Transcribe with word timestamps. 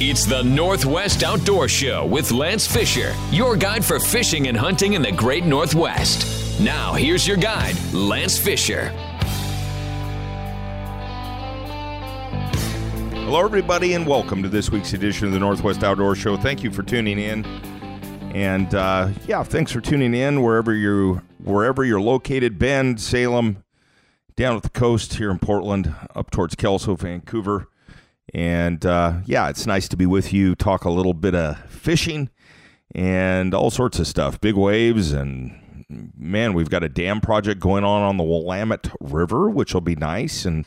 It's 0.00 0.26
the 0.26 0.42
Northwest 0.42 1.22
Outdoor 1.22 1.68
Show 1.68 2.04
with 2.04 2.32
Lance 2.32 2.66
Fisher, 2.66 3.14
your 3.30 3.56
guide 3.56 3.84
for 3.84 4.00
fishing 4.00 4.48
and 4.48 4.56
hunting 4.56 4.94
in 4.94 5.02
the 5.02 5.12
great 5.12 5.44
Northwest. 5.44 6.60
Now, 6.60 6.94
here's 6.94 7.28
your 7.28 7.36
guide, 7.36 7.76
Lance 7.92 8.36
Fisher. 8.36 8.88
Hello, 13.12 13.44
everybody, 13.44 13.94
and 13.94 14.04
welcome 14.04 14.42
to 14.42 14.48
this 14.48 14.68
week's 14.68 14.94
edition 14.94 15.28
of 15.28 15.32
the 15.32 15.38
Northwest 15.38 15.84
Outdoor 15.84 16.16
Show. 16.16 16.36
Thank 16.36 16.64
you 16.64 16.72
for 16.72 16.82
tuning 16.82 17.20
in, 17.20 17.44
and 18.34 18.74
uh, 18.74 19.10
yeah, 19.28 19.44
thanks 19.44 19.70
for 19.70 19.80
tuning 19.80 20.12
in 20.12 20.42
wherever 20.42 20.74
you 20.74 21.22
wherever 21.44 21.84
you're 21.84 22.00
located. 22.00 22.58
Bend, 22.58 23.00
Salem, 23.00 23.62
down 24.34 24.56
at 24.56 24.64
the 24.64 24.70
coast 24.70 25.14
here 25.14 25.30
in 25.30 25.38
Portland, 25.38 25.94
up 26.16 26.32
towards 26.32 26.56
Kelso, 26.56 26.96
Vancouver. 26.96 27.68
And 28.32 28.84
uh, 28.86 29.20
yeah, 29.26 29.48
it's 29.48 29.66
nice 29.66 29.88
to 29.88 29.96
be 29.96 30.06
with 30.06 30.32
you, 30.32 30.54
talk 30.54 30.84
a 30.84 30.90
little 30.90 31.14
bit 31.14 31.34
of 31.34 31.58
fishing 31.70 32.30
and 32.94 33.54
all 33.54 33.70
sorts 33.70 33.98
of 33.98 34.06
stuff. 34.06 34.40
Big 34.40 34.54
waves, 34.54 35.12
and 35.12 35.60
man, 36.16 36.54
we've 36.54 36.70
got 36.70 36.82
a 36.82 36.88
dam 36.88 37.20
project 37.20 37.60
going 37.60 37.84
on 37.84 38.02
on 38.02 38.16
the 38.16 38.24
Willamette 38.24 38.90
River, 39.00 39.50
which 39.50 39.74
will 39.74 39.80
be 39.80 39.96
nice. 39.96 40.44
And 40.44 40.66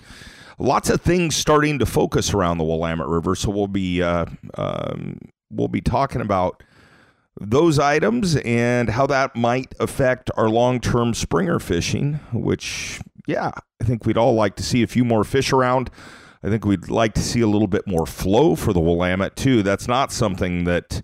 lots 0.60 0.90
of 0.90 1.02
things 1.02 1.36
starting 1.36 1.80
to 1.80 1.86
focus 1.86 2.34
around 2.34 2.58
the 2.58 2.64
Willamette 2.64 3.08
River. 3.08 3.36
So 3.36 3.50
we'll 3.50 3.68
be 3.68 4.02
uh, 4.02 4.26
um, 4.56 5.20
we'll 5.50 5.68
be 5.68 5.82
talking 5.82 6.22
about 6.22 6.64
those 7.40 7.80
items 7.80 8.36
and 8.38 8.90
how 8.90 9.06
that 9.08 9.36
might 9.36 9.74
affect 9.80 10.32
our 10.36 10.50
long-term 10.50 11.14
springer 11.14 11.60
fishing. 11.60 12.20
Which, 12.34 13.00
yeah, 13.28 13.52
I 13.82 13.84
think 13.84 14.06
we'd 14.06 14.18
all 14.18 14.34
like 14.34 14.56
to 14.56 14.64
see 14.64 14.84
a 14.84 14.88
few 14.88 15.06
more 15.06 15.24
fish 15.24 15.54
around. 15.54 15.90
I 16.44 16.50
think 16.50 16.66
we'd 16.66 16.90
like 16.90 17.14
to 17.16 17.22
see 17.22 17.42
a 17.42 17.48
little 17.48 17.68
bit 17.68 17.88
more 17.88 18.06
flow 18.06 18.56
for 18.56 18.74
the 18.74 18.80
Willamette 18.80 19.36
too. 19.36 19.64
That's 19.64 19.88
not 19.88 20.12
something 20.12 20.66
that 20.66 21.02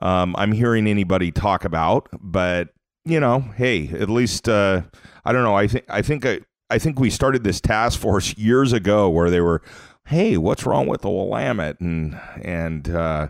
um, 0.00 0.34
I'm 0.38 0.52
hearing 0.52 0.86
anybody 0.86 1.32
talk 1.32 1.64
about, 1.64 2.08
but 2.20 2.68
you 3.04 3.20
know, 3.20 3.40
hey, 3.56 3.88
at 3.88 4.08
least 4.08 4.48
uh, 4.48 4.82
I 5.24 5.32
don't 5.32 5.42
know. 5.42 5.56
I 5.56 5.66
think 5.66 5.84
I 5.88 6.02
think 6.02 6.26
I, 6.26 6.40
I 6.70 6.78
think 6.78 7.00
we 7.00 7.10
started 7.10 7.44
this 7.44 7.60
task 7.60 7.98
force 7.98 8.36
years 8.36 8.72
ago 8.72 9.08
where 9.08 9.30
they 9.30 9.40
were, 9.40 9.62
hey, 10.06 10.36
what's 10.36 10.66
wrong 10.66 10.86
with 10.86 11.00
the 11.02 11.10
Willamette, 11.10 11.80
and 11.80 12.20
and 12.42 12.88
uh, 12.88 13.28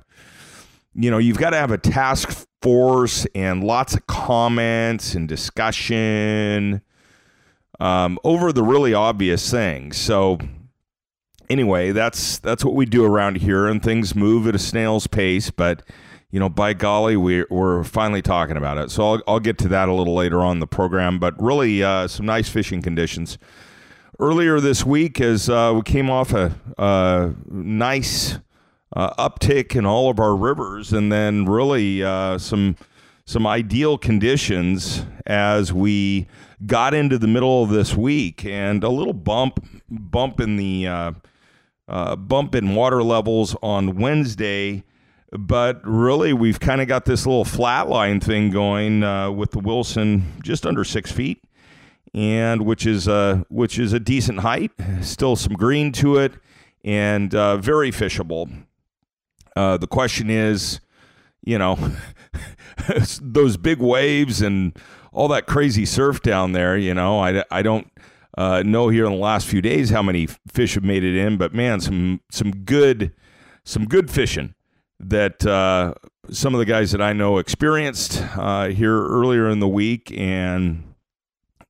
you 0.94 1.10
know, 1.10 1.18
you've 1.18 1.38
got 1.38 1.50
to 1.50 1.56
have 1.56 1.70
a 1.70 1.78
task 1.78 2.46
force 2.60 3.26
and 3.34 3.62
lots 3.62 3.94
of 3.94 4.06
comments 4.06 5.14
and 5.14 5.28
discussion 5.28 6.82
um, 7.78 8.18
over 8.24 8.52
the 8.52 8.64
really 8.64 8.94
obvious 8.94 9.48
things. 9.50 9.96
So 9.96 10.38
anyway, 11.50 11.92
that's 11.92 12.38
that's 12.38 12.64
what 12.64 12.74
we 12.74 12.86
do 12.86 13.04
around 13.04 13.38
here, 13.38 13.66
and 13.66 13.82
things 13.82 14.14
move 14.14 14.46
at 14.46 14.54
a 14.54 14.58
snail's 14.58 15.06
pace. 15.06 15.50
But 15.50 15.82
you 16.30 16.38
know, 16.38 16.48
by 16.48 16.74
golly, 16.74 17.16
we're 17.16 17.46
we're 17.50 17.84
finally 17.84 18.22
talking 18.22 18.56
about 18.56 18.78
it. 18.78 18.90
So 18.90 19.14
I'll 19.14 19.22
I'll 19.26 19.40
get 19.40 19.58
to 19.58 19.68
that 19.68 19.88
a 19.88 19.94
little 19.94 20.14
later 20.14 20.40
on 20.40 20.60
the 20.60 20.66
program. 20.66 21.18
But 21.18 21.40
really, 21.42 21.82
uh, 21.82 22.08
some 22.08 22.26
nice 22.26 22.48
fishing 22.48 22.82
conditions 22.82 23.38
earlier 24.18 24.60
this 24.60 24.84
week 24.84 25.20
as 25.20 25.48
uh, 25.48 25.72
we 25.76 25.82
came 25.82 26.10
off 26.10 26.32
a, 26.32 26.52
a 26.76 27.34
nice 27.48 28.38
uh, 28.94 29.28
uptick 29.28 29.76
in 29.76 29.86
all 29.86 30.10
of 30.10 30.18
our 30.18 30.36
rivers, 30.36 30.92
and 30.92 31.10
then 31.10 31.46
really 31.46 32.02
uh, 32.02 32.38
some 32.38 32.76
some 33.24 33.46
ideal 33.46 33.98
conditions 33.98 35.04
as 35.26 35.72
we 35.72 36.26
got 36.66 36.94
into 36.94 37.18
the 37.18 37.26
middle 37.26 37.62
of 37.62 37.70
this 37.70 37.94
week, 37.94 38.44
and 38.44 38.82
a 38.84 38.88
little 38.88 39.12
bump 39.12 39.64
bump 39.88 40.40
in 40.40 40.56
the 40.56 41.14
uh, 41.88 41.92
uh, 41.92 42.16
bump 42.16 42.54
in 42.54 42.74
water 42.74 43.02
levels 43.02 43.56
on 43.62 43.96
Wednesday. 43.96 44.84
But 45.30 45.80
really, 45.84 46.32
we've 46.32 46.58
kind 46.58 46.80
of 46.80 46.88
got 46.88 47.04
this 47.04 47.26
little 47.26 47.44
flatline 47.44 48.22
thing 48.22 48.50
going 48.50 49.02
uh, 49.02 49.30
with 49.30 49.50
the 49.50 49.58
Wilson 49.58 50.24
just 50.42 50.64
under 50.64 50.84
six 50.84 51.12
feet, 51.12 51.44
and 52.14 52.62
which 52.62 52.86
is 52.86 53.06
a 53.08 53.44
which 53.50 53.78
is 53.78 53.92
a 53.92 54.00
decent 54.00 54.40
height. 54.40 54.70
Still 55.02 55.36
some 55.36 55.52
green 55.52 55.92
to 55.92 56.16
it, 56.16 56.32
and 56.82 57.34
uh, 57.34 57.58
very 57.58 57.90
fishable. 57.90 58.50
Uh, 59.54 59.76
the 59.76 59.86
question 59.86 60.30
is, 60.30 60.80
you 61.44 61.58
know, 61.58 61.76
those 63.20 63.58
big 63.58 63.80
waves 63.80 64.40
and 64.40 64.78
all 65.12 65.28
that 65.28 65.46
crazy 65.46 65.84
surf 65.84 66.22
down 66.22 66.52
there. 66.52 66.76
You 66.78 66.94
know, 66.94 67.20
I, 67.20 67.44
I 67.50 67.60
don't 67.60 67.90
uh, 68.36 68.62
know 68.64 68.88
here 68.88 69.06
in 69.06 69.12
the 69.12 69.18
last 69.18 69.46
few 69.46 69.62
days 69.62 69.90
how 69.90 70.02
many 70.02 70.28
fish 70.48 70.74
have 70.74 70.84
made 70.84 71.04
it 71.04 71.16
in, 71.16 71.36
but 71.36 71.54
man, 71.54 71.80
some 71.80 72.20
some 72.30 72.50
good 72.50 73.12
some 73.64 73.84
good 73.84 74.10
fishing 74.10 74.54
that 75.00 75.46
uh, 75.46 75.94
some 76.30 76.54
of 76.54 76.58
the 76.58 76.64
guys 76.64 76.92
that 76.92 77.00
I 77.00 77.12
know 77.12 77.38
experienced 77.38 78.22
uh, 78.36 78.68
here 78.68 79.06
earlier 79.06 79.48
in 79.48 79.60
the 79.60 79.68
week, 79.68 80.12
and 80.16 80.94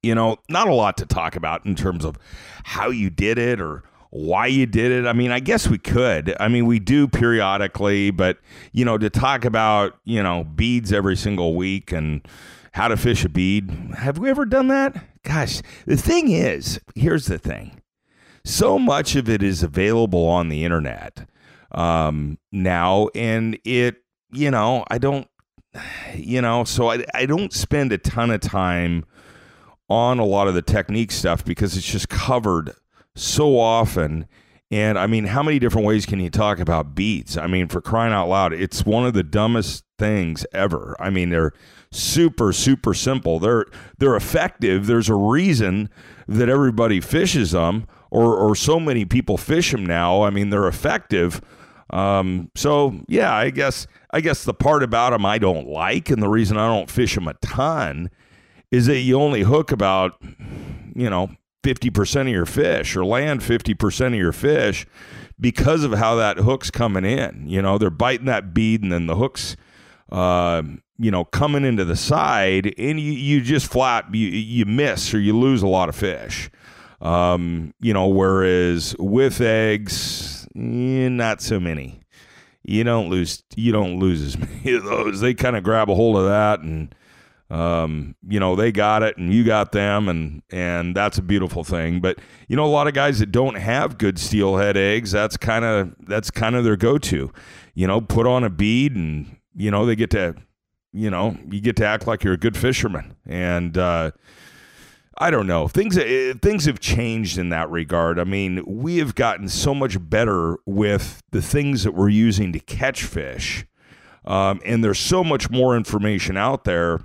you 0.02 0.14
know, 0.14 0.36
not 0.48 0.68
a 0.68 0.74
lot 0.74 0.96
to 0.98 1.06
talk 1.06 1.36
about 1.36 1.66
in 1.66 1.74
terms 1.74 2.04
of 2.04 2.18
how 2.64 2.90
you 2.90 3.10
did 3.10 3.38
it 3.38 3.60
or 3.60 3.82
why 4.10 4.46
you 4.46 4.64
did 4.66 4.90
it. 4.92 5.06
I 5.06 5.12
mean, 5.12 5.30
I 5.30 5.40
guess 5.40 5.68
we 5.68 5.78
could. 5.78 6.34
I 6.40 6.48
mean, 6.48 6.66
we 6.66 6.78
do 6.78 7.08
periodically, 7.08 8.10
but 8.10 8.38
you 8.72 8.84
know, 8.84 8.98
to 8.98 9.10
talk 9.10 9.44
about 9.44 9.98
you 10.04 10.22
know 10.22 10.44
beads 10.44 10.92
every 10.92 11.16
single 11.16 11.54
week 11.54 11.92
and 11.92 12.26
how 12.72 12.88
to 12.88 12.96
fish 12.96 13.24
a 13.24 13.28
bead, 13.28 13.70
have 13.96 14.18
we 14.18 14.30
ever 14.30 14.44
done 14.44 14.68
that? 14.68 15.04
Gosh, 15.28 15.60
the 15.84 15.96
thing 15.96 16.30
is, 16.30 16.80
here's 16.94 17.26
the 17.26 17.38
thing. 17.38 17.82
So 18.44 18.78
much 18.78 19.14
of 19.14 19.28
it 19.28 19.42
is 19.42 19.62
available 19.62 20.24
on 20.26 20.48
the 20.48 20.64
internet 20.64 21.28
um, 21.70 22.38
now, 22.50 23.08
and 23.14 23.58
it, 23.64 23.96
you 24.32 24.50
know, 24.50 24.84
I 24.88 24.96
don't, 24.96 25.28
you 26.14 26.40
know, 26.40 26.64
so 26.64 26.90
I, 26.90 27.04
I 27.14 27.26
don't 27.26 27.52
spend 27.52 27.92
a 27.92 27.98
ton 27.98 28.30
of 28.30 28.40
time 28.40 29.04
on 29.90 30.18
a 30.18 30.24
lot 30.24 30.48
of 30.48 30.54
the 30.54 30.62
technique 30.62 31.12
stuff 31.12 31.44
because 31.44 31.76
it's 31.76 31.86
just 31.86 32.08
covered 32.08 32.72
so 33.14 33.58
often. 33.58 34.26
And 34.70 34.98
I 34.98 35.06
mean, 35.06 35.24
how 35.24 35.42
many 35.42 35.58
different 35.58 35.86
ways 35.86 36.04
can 36.04 36.20
you 36.20 36.28
talk 36.28 36.58
about 36.58 36.94
beats? 36.94 37.36
I 37.36 37.46
mean, 37.46 37.68
for 37.68 37.80
crying 37.80 38.12
out 38.12 38.28
loud, 38.28 38.52
it's 38.52 38.84
one 38.84 39.06
of 39.06 39.14
the 39.14 39.22
dumbest 39.22 39.84
things 39.98 40.44
ever. 40.52 40.94
I 41.00 41.08
mean, 41.08 41.30
they're 41.30 41.52
super 41.90 42.52
super 42.52 42.94
simple. 42.94 43.38
They're 43.38 43.66
they're 43.98 44.16
effective. 44.16 44.86
There's 44.86 45.08
a 45.08 45.14
reason 45.14 45.88
that 46.26 46.48
everybody 46.48 47.00
fishes 47.00 47.52
them, 47.52 47.86
or 48.10 48.36
or 48.36 48.54
so 48.54 48.78
many 48.78 49.04
people 49.04 49.36
fish 49.36 49.72
them 49.72 49.86
now. 49.86 50.22
I 50.22 50.30
mean, 50.30 50.50
they're 50.50 50.68
effective. 50.68 51.40
Um, 51.90 52.50
so 52.54 53.00
yeah, 53.08 53.34
I 53.34 53.50
guess 53.50 53.86
I 54.10 54.20
guess 54.20 54.44
the 54.44 54.54
part 54.54 54.82
about 54.82 55.10
them 55.10 55.24
I 55.24 55.38
don't 55.38 55.68
like, 55.68 56.10
and 56.10 56.22
the 56.22 56.28
reason 56.28 56.56
I 56.56 56.66
don't 56.66 56.90
fish 56.90 57.14
them 57.14 57.28
a 57.28 57.34
ton, 57.34 58.10
is 58.70 58.86
that 58.86 58.98
you 58.98 59.18
only 59.18 59.42
hook 59.42 59.72
about 59.72 60.20
you 60.94 61.08
know 61.08 61.30
fifty 61.68 61.90
percent 61.90 62.30
of 62.30 62.34
your 62.34 62.46
fish, 62.46 62.96
or 62.96 63.04
land 63.04 63.42
fifty 63.42 63.74
percent 63.74 64.14
of 64.14 64.18
your 64.18 64.32
fish, 64.32 64.86
because 65.38 65.84
of 65.84 65.92
how 65.92 66.14
that 66.14 66.38
hook's 66.38 66.70
coming 66.70 67.04
in. 67.04 67.44
You 67.46 67.60
know, 67.60 67.76
they're 67.76 67.90
biting 67.90 68.24
that 68.24 68.54
bead, 68.54 68.82
and 68.82 68.90
then 68.90 69.06
the 69.06 69.16
hooks. 69.16 69.54
Uh, 70.10 70.62
you 70.96 71.10
know, 71.10 71.26
coming 71.26 71.66
into 71.66 71.84
the 71.84 71.94
side, 71.94 72.74
and 72.78 72.98
you, 72.98 73.12
you 73.12 73.42
just 73.42 73.70
flat 73.70 74.14
you 74.14 74.28
you 74.28 74.64
miss 74.64 75.12
or 75.12 75.20
you 75.20 75.38
lose 75.38 75.62
a 75.62 75.66
lot 75.66 75.90
of 75.90 75.94
fish. 75.94 76.50
Um, 77.02 77.74
you 77.80 77.92
know, 77.92 78.08
whereas 78.08 78.96
with 78.98 79.42
eggs, 79.42 80.48
eh, 80.56 81.08
not 81.10 81.42
so 81.42 81.60
many. 81.60 82.00
You 82.64 82.82
don't 82.82 83.10
lose 83.10 83.42
you 83.54 83.72
don't 83.72 83.98
lose 83.98 84.22
as 84.22 84.38
many 84.38 84.72
of 84.72 84.84
those. 84.84 85.20
They 85.20 85.34
kind 85.34 85.54
of 85.54 85.62
grab 85.62 85.90
a 85.90 85.94
hold 85.94 86.16
of 86.16 86.24
that 86.24 86.60
and 86.60 86.94
um, 87.50 88.14
you 88.28 88.38
know, 88.38 88.54
they 88.56 88.72
got 88.72 89.02
it 89.02 89.16
and 89.16 89.32
you 89.32 89.44
got 89.44 89.72
them 89.72 90.08
and 90.08 90.42
and 90.50 90.94
that's 90.94 91.18
a 91.18 91.22
beautiful 91.22 91.64
thing. 91.64 92.00
But 92.00 92.18
you 92.46 92.56
know, 92.56 92.64
a 92.64 92.68
lot 92.68 92.86
of 92.86 92.94
guys 92.94 93.18
that 93.20 93.32
don't 93.32 93.56
have 93.56 93.98
good 93.98 94.18
steelhead 94.18 94.76
eggs, 94.76 95.10
that's 95.12 95.36
kind 95.36 95.64
of 95.64 95.94
that's 96.06 96.30
kind 96.30 96.56
of 96.56 96.64
their 96.64 96.76
go-to. 96.76 97.32
You 97.74 97.86
know, 97.86 98.00
put 98.00 98.26
on 98.26 98.44
a 98.44 98.50
bead 98.50 98.94
and 98.94 99.38
you 99.56 99.70
know, 99.70 99.86
they 99.86 99.96
get 99.96 100.10
to 100.10 100.34
you 100.92 101.10
know, 101.10 101.36
you 101.50 101.60
get 101.60 101.76
to 101.76 101.86
act 101.86 102.06
like 102.06 102.24
you're 102.24 102.34
a 102.34 102.38
good 102.38 102.56
fisherman. 102.56 103.14
And 103.26 103.76
uh, 103.76 104.12
I 105.18 105.30
don't 105.30 105.46
know. 105.46 105.68
Things 105.68 105.98
uh, 105.98 106.34
things 106.40 106.64
have 106.66 106.80
changed 106.80 107.38
in 107.38 107.48
that 107.50 107.70
regard. 107.70 108.18
I 108.18 108.24
mean, 108.24 108.62
we 108.66 108.98
have 108.98 109.14
gotten 109.14 109.48
so 109.48 109.74
much 109.74 109.96
better 110.08 110.58
with 110.66 111.22
the 111.30 111.42
things 111.42 111.84
that 111.84 111.92
we're 111.92 112.08
using 112.08 112.52
to 112.52 112.60
catch 112.60 113.04
fish. 113.04 113.66
Um, 114.24 114.60
and 114.64 114.84
there's 114.84 114.98
so 114.98 115.24
much 115.24 115.50
more 115.50 115.76
information 115.76 116.36
out 116.36 116.64
there. 116.64 117.00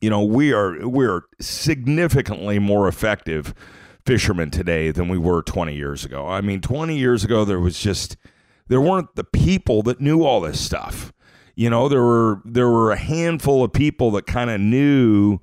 You 0.00 0.10
know, 0.10 0.22
we 0.22 0.52
are 0.52 0.86
we're 0.86 1.22
significantly 1.40 2.58
more 2.58 2.88
effective 2.88 3.54
fishermen 4.04 4.50
today 4.50 4.90
than 4.90 5.08
we 5.08 5.18
were 5.18 5.42
20 5.42 5.74
years 5.74 6.04
ago. 6.04 6.26
I 6.28 6.40
mean, 6.40 6.60
20 6.60 6.96
years 6.96 7.24
ago 7.24 7.44
there 7.44 7.58
was 7.60 7.78
just 7.78 8.16
there 8.68 8.80
weren't 8.80 9.14
the 9.16 9.24
people 9.24 9.82
that 9.82 10.00
knew 10.00 10.22
all 10.22 10.40
this 10.40 10.60
stuff. 10.60 11.12
You 11.54 11.70
know, 11.70 11.88
there 11.88 12.02
were 12.02 12.42
there 12.44 12.68
were 12.68 12.92
a 12.92 12.96
handful 12.98 13.64
of 13.64 13.72
people 13.72 14.10
that 14.12 14.26
kind 14.26 14.50
of 14.50 14.60
knew 14.60 15.38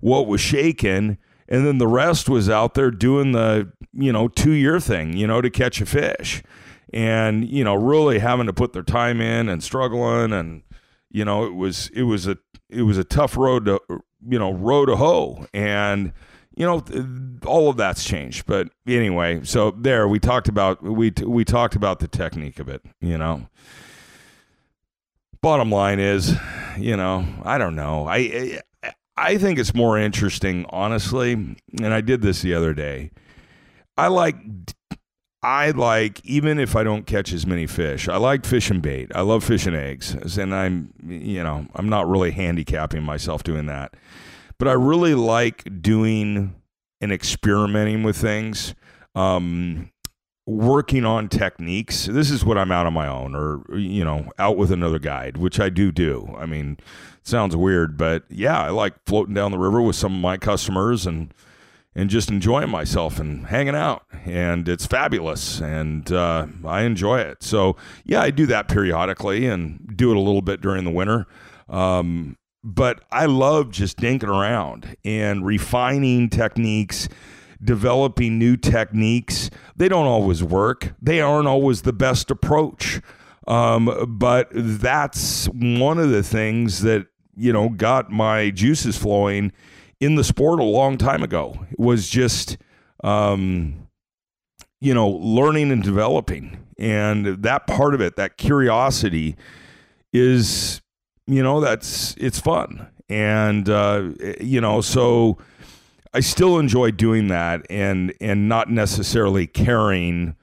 what 0.00 0.26
was 0.28 0.40
shaking, 0.40 1.18
and 1.48 1.66
then 1.66 1.78
the 1.78 1.88
rest 1.88 2.28
was 2.28 2.48
out 2.48 2.74
there 2.74 2.90
doing 2.90 3.32
the 3.32 3.72
you 3.92 4.12
know 4.12 4.28
two 4.28 4.52
year 4.52 4.78
thing, 4.78 5.16
you 5.16 5.26
know, 5.26 5.40
to 5.40 5.50
catch 5.50 5.80
a 5.80 5.86
fish. 5.86 6.42
and 6.92 7.48
you 7.48 7.64
know 7.64 7.74
really 7.74 8.20
having 8.20 8.46
to 8.46 8.52
put 8.52 8.72
their 8.72 8.82
time 8.84 9.20
in 9.20 9.48
and 9.48 9.62
struggling 9.62 10.32
and 10.32 10.62
you 11.10 11.24
know 11.24 11.44
it 11.44 11.54
was 11.54 11.88
it 11.92 12.04
was 12.04 12.28
a 12.28 12.38
it 12.70 12.82
was 12.82 12.98
a 12.98 13.04
tough 13.04 13.36
road 13.36 13.66
to 13.66 13.80
you 14.28 14.38
know 14.38 14.52
road 14.52 14.86
to 14.86 14.96
hoe. 14.96 15.46
And 15.52 16.12
you 16.56 16.64
know 16.64 16.84
all 17.46 17.68
of 17.68 17.76
that's 17.76 18.04
changed. 18.04 18.46
But 18.46 18.68
anyway 18.86 19.40
so 19.44 19.70
there 19.72 20.08
we 20.08 20.18
talked 20.18 20.48
about 20.48 20.82
we 20.82 21.12
we 21.24 21.44
talked 21.44 21.76
about 21.76 22.00
the 22.00 22.08
technique 22.08 22.58
of 22.58 22.68
it 22.68 22.82
you 23.00 23.18
know. 23.18 23.48
Bottom 25.42 25.70
line 25.70 26.00
is 26.00 26.34
you 26.76 26.96
know 26.96 27.24
i 27.44 27.58
don't 27.58 27.76
know. 27.76 28.06
I 28.08 28.60
i 29.16 29.38
think 29.38 29.58
it's 29.58 29.74
more 29.74 29.98
interesting 29.98 30.66
honestly 30.70 31.32
and 31.32 31.94
i 31.94 32.00
did 32.00 32.22
this 32.22 32.42
the 32.42 32.54
other 32.54 32.74
day. 32.74 33.10
I 33.98 34.08
like 34.08 34.36
I 35.46 35.70
like 35.70 36.20
even 36.24 36.58
if 36.58 36.74
I 36.74 36.82
don't 36.82 37.06
catch 37.06 37.32
as 37.32 37.46
many 37.46 37.68
fish. 37.68 38.08
I 38.08 38.16
like 38.16 38.44
fishing 38.44 38.80
bait. 38.80 39.12
I 39.14 39.20
love 39.20 39.44
fishing 39.44 39.76
eggs, 39.76 40.36
and 40.36 40.52
I'm 40.52 40.92
you 41.06 41.40
know 41.40 41.68
I'm 41.76 41.88
not 41.88 42.08
really 42.08 42.32
handicapping 42.32 43.04
myself 43.04 43.44
doing 43.44 43.66
that, 43.66 43.94
but 44.58 44.66
I 44.66 44.72
really 44.72 45.14
like 45.14 45.80
doing 45.80 46.56
and 47.00 47.12
experimenting 47.12 48.02
with 48.02 48.16
things. 48.16 48.74
Um, 49.14 49.92
working 50.46 51.04
on 51.04 51.28
techniques. 51.28 52.06
This 52.06 52.32
is 52.32 52.44
what 52.44 52.58
I'm 52.58 52.72
out 52.72 52.86
on 52.86 52.92
my 52.92 53.06
own, 53.06 53.36
or 53.36 53.78
you 53.78 54.02
know, 54.02 54.28
out 54.40 54.56
with 54.56 54.72
another 54.72 54.98
guide, 54.98 55.36
which 55.36 55.60
I 55.60 55.68
do 55.68 55.92
do. 55.92 56.34
I 56.36 56.46
mean, 56.46 56.76
sounds 57.22 57.54
weird, 57.54 57.96
but 57.96 58.24
yeah, 58.28 58.60
I 58.60 58.70
like 58.70 58.94
floating 59.06 59.34
down 59.34 59.52
the 59.52 59.58
river 59.58 59.80
with 59.80 59.94
some 59.94 60.12
of 60.12 60.20
my 60.20 60.38
customers 60.38 61.06
and 61.06 61.32
and 61.96 62.10
just 62.10 62.30
enjoying 62.30 62.68
myself 62.68 63.18
and 63.18 63.46
hanging 63.46 63.74
out. 63.74 64.04
And 64.26 64.68
it's 64.68 64.86
fabulous. 64.86 65.60
And 65.60 66.12
uh, 66.12 66.46
I 66.64 66.82
enjoy 66.82 67.20
it. 67.20 67.42
So, 67.42 67.76
yeah, 68.04 68.20
I 68.20 68.30
do 68.30 68.44
that 68.46 68.68
periodically 68.68 69.46
and 69.46 69.94
do 69.96 70.10
it 70.10 70.16
a 70.16 70.20
little 70.20 70.42
bit 70.42 70.60
during 70.60 70.84
the 70.84 70.90
winter. 70.90 71.26
Um, 71.70 72.36
but 72.62 73.02
I 73.10 73.24
love 73.24 73.70
just 73.70 73.96
dinking 73.96 74.28
around 74.28 74.96
and 75.06 75.46
refining 75.46 76.28
techniques, 76.28 77.08
developing 77.64 78.38
new 78.38 78.58
techniques. 78.58 79.48
They 79.74 79.88
don't 79.88 80.06
always 80.06 80.44
work, 80.44 80.92
they 81.00 81.22
aren't 81.22 81.48
always 81.48 81.82
the 81.82 81.94
best 81.94 82.30
approach. 82.30 83.00
Um, 83.48 84.16
but 84.18 84.48
that's 84.52 85.46
one 85.46 85.98
of 85.98 86.10
the 86.10 86.22
things 86.22 86.82
that, 86.82 87.06
you 87.36 87.52
know, 87.52 87.70
got 87.70 88.10
my 88.10 88.50
juices 88.50 88.98
flowing 88.98 89.52
in 90.00 90.14
the 90.14 90.24
sport 90.24 90.60
a 90.60 90.64
long 90.64 90.98
time 90.98 91.22
ago. 91.22 91.66
It 91.70 91.78
was 91.78 92.08
just, 92.08 92.58
um, 93.02 93.88
you 94.80 94.94
know, 94.94 95.08
learning 95.08 95.70
and 95.72 95.82
developing. 95.82 96.64
And 96.78 97.42
that 97.42 97.66
part 97.66 97.94
of 97.94 98.00
it, 98.00 98.16
that 98.16 98.36
curiosity, 98.36 99.36
is, 100.12 100.82
you 101.26 101.42
know, 101.42 101.60
that's, 101.60 102.14
it's 102.18 102.38
fun. 102.38 102.88
And, 103.08 103.68
uh, 103.68 104.10
you 104.40 104.60
know, 104.60 104.80
so 104.80 105.38
I 106.12 106.20
still 106.20 106.58
enjoy 106.58 106.90
doing 106.90 107.28
that 107.28 107.64
and, 107.70 108.12
and 108.20 108.48
not 108.48 108.70
necessarily 108.70 109.46
caring 109.46 110.36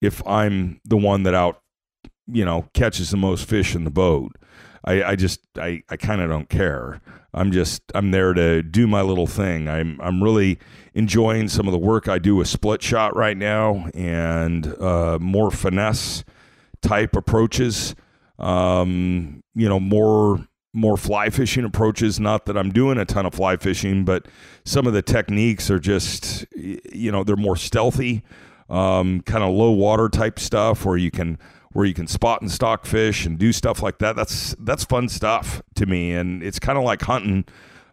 if 0.00 0.26
I'm 0.26 0.80
the 0.84 0.96
one 0.96 1.24
that 1.24 1.34
out, 1.34 1.62
you 2.26 2.44
know, 2.44 2.68
catches 2.74 3.10
the 3.10 3.16
most 3.16 3.48
fish 3.48 3.74
in 3.74 3.84
the 3.84 3.90
boat. 3.90 4.32
I, 4.84 5.02
I 5.02 5.16
just, 5.16 5.40
I, 5.56 5.82
I 5.88 5.96
kind 5.96 6.20
of 6.20 6.28
don't 6.28 6.48
care. 6.48 7.00
I'm 7.32 7.52
just 7.52 7.82
I'm 7.94 8.10
there 8.10 8.34
to 8.34 8.62
do 8.62 8.86
my 8.86 9.02
little 9.02 9.26
thing. 9.26 9.68
I'm 9.68 10.00
I'm 10.00 10.22
really 10.22 10.58
enjoying 10.94 11.48
some 11.48 11.68
of 11.68 11.72
the 11.72 11.78
work 11.78 12.08
I 12.08 12.18
do 12.18 12.36
with 12.36 12.48
split 12.48 12.82
shot 12.82 13.14
right 13.14 13.36
now 13.36 13.88
and 13.94 14.66
uh, 14.80 15.18
more 15.20 15.50
finesse 15.50 16.24
type 16.82 17.14
approaches. 17.14 17.94
Um, 18.38 19.44
you 19.54 19.68
know, 19.68 19.78
more 19.78 20.46
more 20.72 20.96
fly 20.96 21.30
fishing 21.30 21.64
approaches. 21.64 22.18
Not 22.18 22.46
that 22.46 22.56
I'm 22.56 22.70
doing 22.70 22.98
a 22.98 23.04
ton 23.04 23.26
of 23.26 23.34
fly 23.34 23.56
fishing, 23.56 24.04
but 24.04 24.26
some 24.64 24.86
of 24.86 24.92
the 24.92 25.02
techniques 25.02 25.70
are 25.70 25.78
just 25.78 26.46
you 26.52 27.12
know 27.12 27.22
they're 27.22 27.36
more 27.36 27.56
stealthy, 27.56 28.24
um, 28.68 29.20
kind 29.20 29.44
of 29.44 29.50
low 29.50 29.70
water 29.70 30.08
type 30.08 30.40
stuff 30.40 30.84
where 30.84 30.96
you 30.96 31.12
can 31.12 31.38
where 31.72 31.86
you 31.86 31.94
can 31.94 32.06
spot 32.06 32.42
and 32.42 32.50
stock 32.50 32.84
fish 32.84 33.24
and 33.26 33.38
do 33.38 33.52
stuff 33.52 33.82
like 33.82 33.98
that. 33.98 34.16
That's 34.16 34.54
that's 34.58 34.84
fun 34.84 35.08
stuff 35.08 35.62
to 35.76 35.86
me, 35.86 36.12
and 36.12 36.42
it's 36.42 36.58
kind 36.58 36.78
of 36.78 36.84
like 36.84 37.02
hunting, 37.02 37.44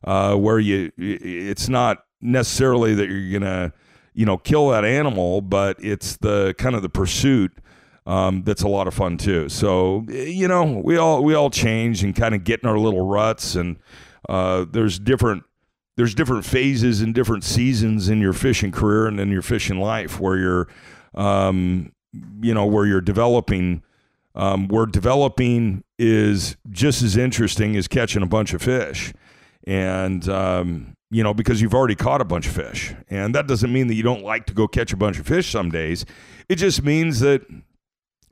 uh, 0.03 0.35
where 0.35 0.59
you 0.59 0.91
it's 0.97 1.69
not 1.69 2.03
necessarily 2.21 2.95
that 2.95 3.09
you're 3.09 3.39
gonna 3.39 3.74
you 4.13 4.25
know 4.25 4.38
kill 4.38 4.69
that 4.69 4.85
animal, 4.85 5.41
but 5.41 5.77
it's 5.79 6.18
the 6.18 6.56
kind 6.57 6.75
of 6.75 6.81
the 6.81 6.89
pursuit. 6.89 7.51
Um, 8.06 8.44
that's 8.44 8.62
a 8.62 8.69
lot 8.69 8.88
of 8.88 8.94
fun 8.94 9.18
too. 9.18 9.50
So 9.50 10.06
you 10.07 10.47
know, 10.47 10.63
we 10.83 10.97
all 10.97 11.24
we 11.24 11.35
all 11.35 11.50
change 11.50 12.03
and 12.03 12.15
kind 12.15 12.33
of 12.33 12.44
get 12.44 12.62
in 12.63 12.69
our 12.69 12.79
little 12.79 13.06
ruts, 13.06 13.56
and 13.56 13.77
uh, 14.27 14.65
there's 14.71 14.97
different 14.97 15.44
there's 15.97 16.15
different 16.15 16.45
phases 16.45 17.01
and 17.01 17.13
different 17.13 17.44
seasons 17.44 18.07
in 18.07 18.21
your 18.21 18.33
fishing 18.33 18.71
career 18.71 19.07
and 19.07 19.19
in 19.19 19.29
your 19.29 19.41
fishing 19.41 19.79
life 19.79 20.19
where 20.19 20.38
you're 20.38 20.68
um, 21.15 21.91
you 22.41 22.53
know, 22.53 22.65
where 22.65 22.85
you're 22.85 23.01
developing, 23.01 23.83
um, 24.35 24.67
where 24.67 24.85
developing 24.85 25.83
is 25.97 26.57
just 26.69 27.01
as 27.01 27.17
interesting 27.17 27.75
as 27.75 27.87
catching 27.87 28.23
a 28.23 28.27
bunch 28.27 28.53
of 28.53 28.61
fish. 28.61 29.13
And, 29.65 30.27
um, 30.29 30.95
you 31.09 31.23
know, 31.23 31.33
because 31.33 31.61
you've 31.61 31.73
already 31.73 31.95
caught 31.95 32.21
a 32.21 32.25
bunch 32.25 32.47
of 32.47 32.53
fish. 32.53 32.93
And 33.09 33.33
that 33.35 33.47
doesn't 33.47 33.71
mean 33.71 33.87
that 33.87 33.95
you 33.95 34.03
don't 34.03 34.23
like 34.23 34.45
to 34.47 34.53
go 34.53 34.67
catch 34.67 34.93
a 34.93 34.97
bunch 34.97 35.19
of 35.19 35.27
fish 35.27 35.49
some 35.49 35.69
days. 35.69 36.05
It 36.49 36.55
just 36.55 36.83
means 36.83 37.19
that, 37.21 37.41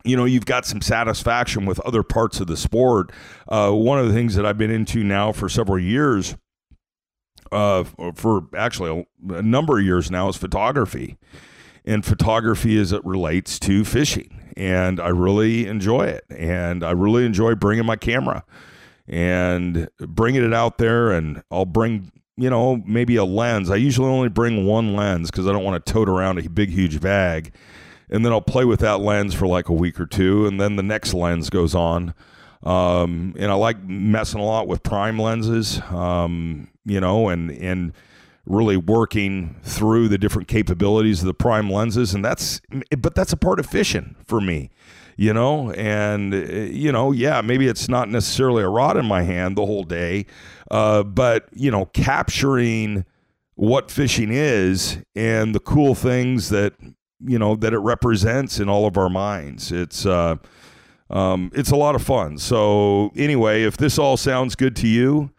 you 0.04 0.16
know, 0.16 0.26
you've 0.26 0.46
got 0.46 0.66
some 0.66 0.82
satisfaction 0.82 1.66
with 1.66 1.80
other 1.82 2.04
parts 2.04 2.40
of 2.40 2.48
the 2.48 2.58
sport. 2.58 3.12
Uh, 3.48 3.72
one 3.72 3.98
of 3.98 4.08
the 4.08 4.14
things 4.14 4.36
that 4.36 4.46
I've 4.46 4.58
been 4.58 4.72
into 4.72 5.04
now 5.04 5.32
for 5.32 5.50
several 5.50 5.80
years, 5.80 6.36
uh, 7.52 7.86
for 8.14 8.48
actually 8.56 9.06
a, 9.30 9.34
a 9.36 9.42
number 9.42 9.80
of 9.80 9.86
years 9.86 10.12
now, 10.12 10.30
is 10.30 10.38
photography 10.38 11.18
and 11.86 12.04
photography 12.04 12.78
as 12.80 12.92
it 12.92 13.06
relates 13.06 13.60
to 13.60 13.86
fishing. 13.86 14.54
And 14.58 15.00
I 15.00 15.10
really 15.10 15.68
enjoy 15.68 16.06
it. 16.08 16.26
And 16.30 16.84
I 16.84 16.92
really 16.92 17.26
enjoy 17.26 17.56
bringing 17.56 17.86
my 17.86 17.96
camera 17.96 18.44
and 19.08 19.88
bringing 20.00 20.44
it 20.44 20.54
out 20.54 20.78
there. 20.78 21.12
And 21.12 21.44
I'll 21.52 21.66
bring, 21.66 22.12
you 22.38 22.50
know, 22.50 22.78
maybe 22.86 23.16
a 23.18 23.26
lens. 23.26 23.70
I 23.70 23.76
usually 23.76 24.10
only 24.10 24.30
bring 24.30 24.66
one 24.66 24.96
lens 24.96 25.30
because 25.30 25.48
I 25.48 25.52
don't 25.52 25.64
want 25.64 25.86
to 25.86 25.94
tote 25.94 26.10
around 26.10 26.40
a 26.40 26.50
big, 26.50 26.70
huge 26.70 27.00
bag. 27.02 27.54
And 28.10 28.26
then 28.26 28.32
I'll 28.32 28.42
play 28.42 28.66
with 28.66 28.80
that 28.80 29.00
lens 29.02 29.34
for 29.34 29.48
like 29.48 29.70
a 29.70 29.74
week 29.74 30.00
or 30.00 30.06
two. 30.06 30.48
And 30.48 30.60
then 30.60 30.76
the 30.76 30.84
next 30.84 31.14
lens 31.14 31.50
goes 31.50 31.76
on. 31.76 32.14
Um, 32.64 33.36
and 33.38 33.52
I 33.52 33.54
like 33.56 33.84
messing 33.84 34.40
a 34.40 34.46
lot 34.46 34.68
with 34.68 34.82
prime 34.82 35.20
lenses, 35.20 35.80
um, 35.92 36.68
you 36.84 37.00
know, 37.00 37.30
and, 37.30 37.52
and, 37.52 37.94
really 38.46 38.78
working 38.78 39.56
through 39.64 40.08
the 40.08 40.18
different 40.18 40.48
capabilities 40.48 41.22
of 41.22 41.26
the 41.26 41.34
prime 41.34 41.70
lenses 41.70 42.14
and 42.14 42.24
that's 42.24 42.62
but 42.98 43.16
that's 43.16 43.34
a 43.34 43.38
part 43.38 43.60
of 43.60 43.66
fishing 43.66 44.16
for 44.26 44.40
me 44.40 44.70
you 45.18 45.34
know? 45.34 45.72
And 45.72 46.34
you 46.34 46.92
know 46.92 47.12
yeah 47.12 47.42
maybe 47.42 47.68
it's 47.68 47.88
not 47.88 48.10
necessarily 48.10 48.64
a 48.64 48.70
rod 48.70 48.98
in 48.98 49.06
my 49.06 49.24
hand 49.24 49.58
the 49.58 49.66
whole 49.66 49.84
day 49.84 50.26
uh, 50.72 51.04
but 51.04 51.48
you 51.54 51.72
know 51.72 51.86
capturing 51.88 53.06
what 53.56 53.90
fishing 53.90 54.32
is 54.32 54.98
and 55.16 55.56
the 55.56 55.60
cool 55.60 55.96
things 55.96 56.50
that 56.50 56.74
you 57.26 57.40
know 57.40 57.56
that 57.56 57.74
it 57.74 57.80
represents 57.80 58.60
in 58.60 58.70
all 58.70 58.86
of 58.86 58.98
our 58.98 59.10
minds. 59.10 59.72
It's 59.72 60.06
uh 60.06 60.36
um, 61.08 61.52
it's 61.54 61.70
a 61.70 61.76
lot 61.76 61.94
of 61.94 62.02
fun. 62.02 62.38
So 62.38 63.12
anyway 63.16 63.64
if 63.64 63.78
this 63.78 63.98
all 63.98 64.18
sounds 64.18 64.56
good 64.56 64.76
to 64.78 64.88
you 64.88 65.32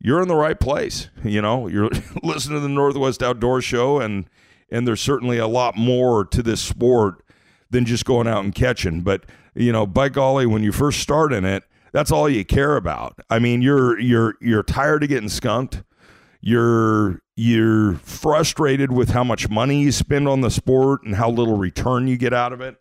you're 0.00 0.22
in 0.22 0.28
the 0.28 0.36
right 0.36 0.58
place. 0.58 1.08
You 1.22 1.42
know, 1.42 1.68
you're 1.68 1.90
listening 2.22 2.56
to 2.56 2.60
the 2.60 2.68
Northwest 2.68 3.22
Outdoor 3.22 3.60
Show, 3.60 4.00
and 4.00 4.28
and 4.70 4.86
there's 4.86 5.00
certainly 5.00 5.38
a 5.38 5.46
lot 5.46 5.76
more 5.76 6.24
to 6.26 6.42
this 6.42 6.60
sport 6.60 7.22
than 7.70 7.84
just 7.84 8.04
going 8.04 8.26
out 8.26 8.44
and 8.44 8.54
catching. 8.54 9.02
But 9.02 9.26
you 9.54 9.72
know, 9.72 9.86
by 9.86 10.08
golly, 10.08 10.46
when 10.46 10.62
you 10.62 10.72
first 10.72 11.00
start 11.00 11.32
in 11.32 11.44
it, 11.44 11.64
that's 11.92 12.10
all 12.10 12.28
you 12.28 12.44
care 12.44 12.76
about. 12.76 13.18
I 13.28 13.38
mean, 13.38 13.62
you're 13.62 13.98
you're 13.98 14.36
you're 14.40 14.62
tired 14.62 15.02
of 15.02 15.08
getting 15.08 15.28
skunked. 15.28 15.82
You're 16.40 17.20
you're 17.36 17.94
frustrated 17.96 18.92
with 18.92 19.10
how 19.10 19.24
much 19.24 19.50
money 19.50 19.82
you 19.82 19.92
spend 19.92 20.28
on 20.28 20.40
the 20.40 20.50
sport 20.50 21.02
and 21.04 21.16
how 21.16 21.30
little 21.30 21.56
return 21.56 22.08
you 22.08 22.16
get 22.16 22.32
out 22.32 22.52
of 22.52 22.60
it. 22.60 22.76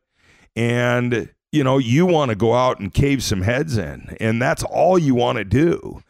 And 0.56 1.30
you 1.52 1.64
know, 1.64 1.80
you 1.80 2.06
want 2.06 2.30
to 2.30 2.36
go 2.36 2.54
out 2.54 2.80
and 2.80 2.94
cave 2.94 3.24
some 3.24 3.42
heads 3.42 3.78
in, 3.78 4.16
and 4.20 4.42
that's 4.42 4.64
all 4.64 4.98
you 4.98 5.16
want 5.16 5.40
to 5.40 5.44
do 5.44 6.02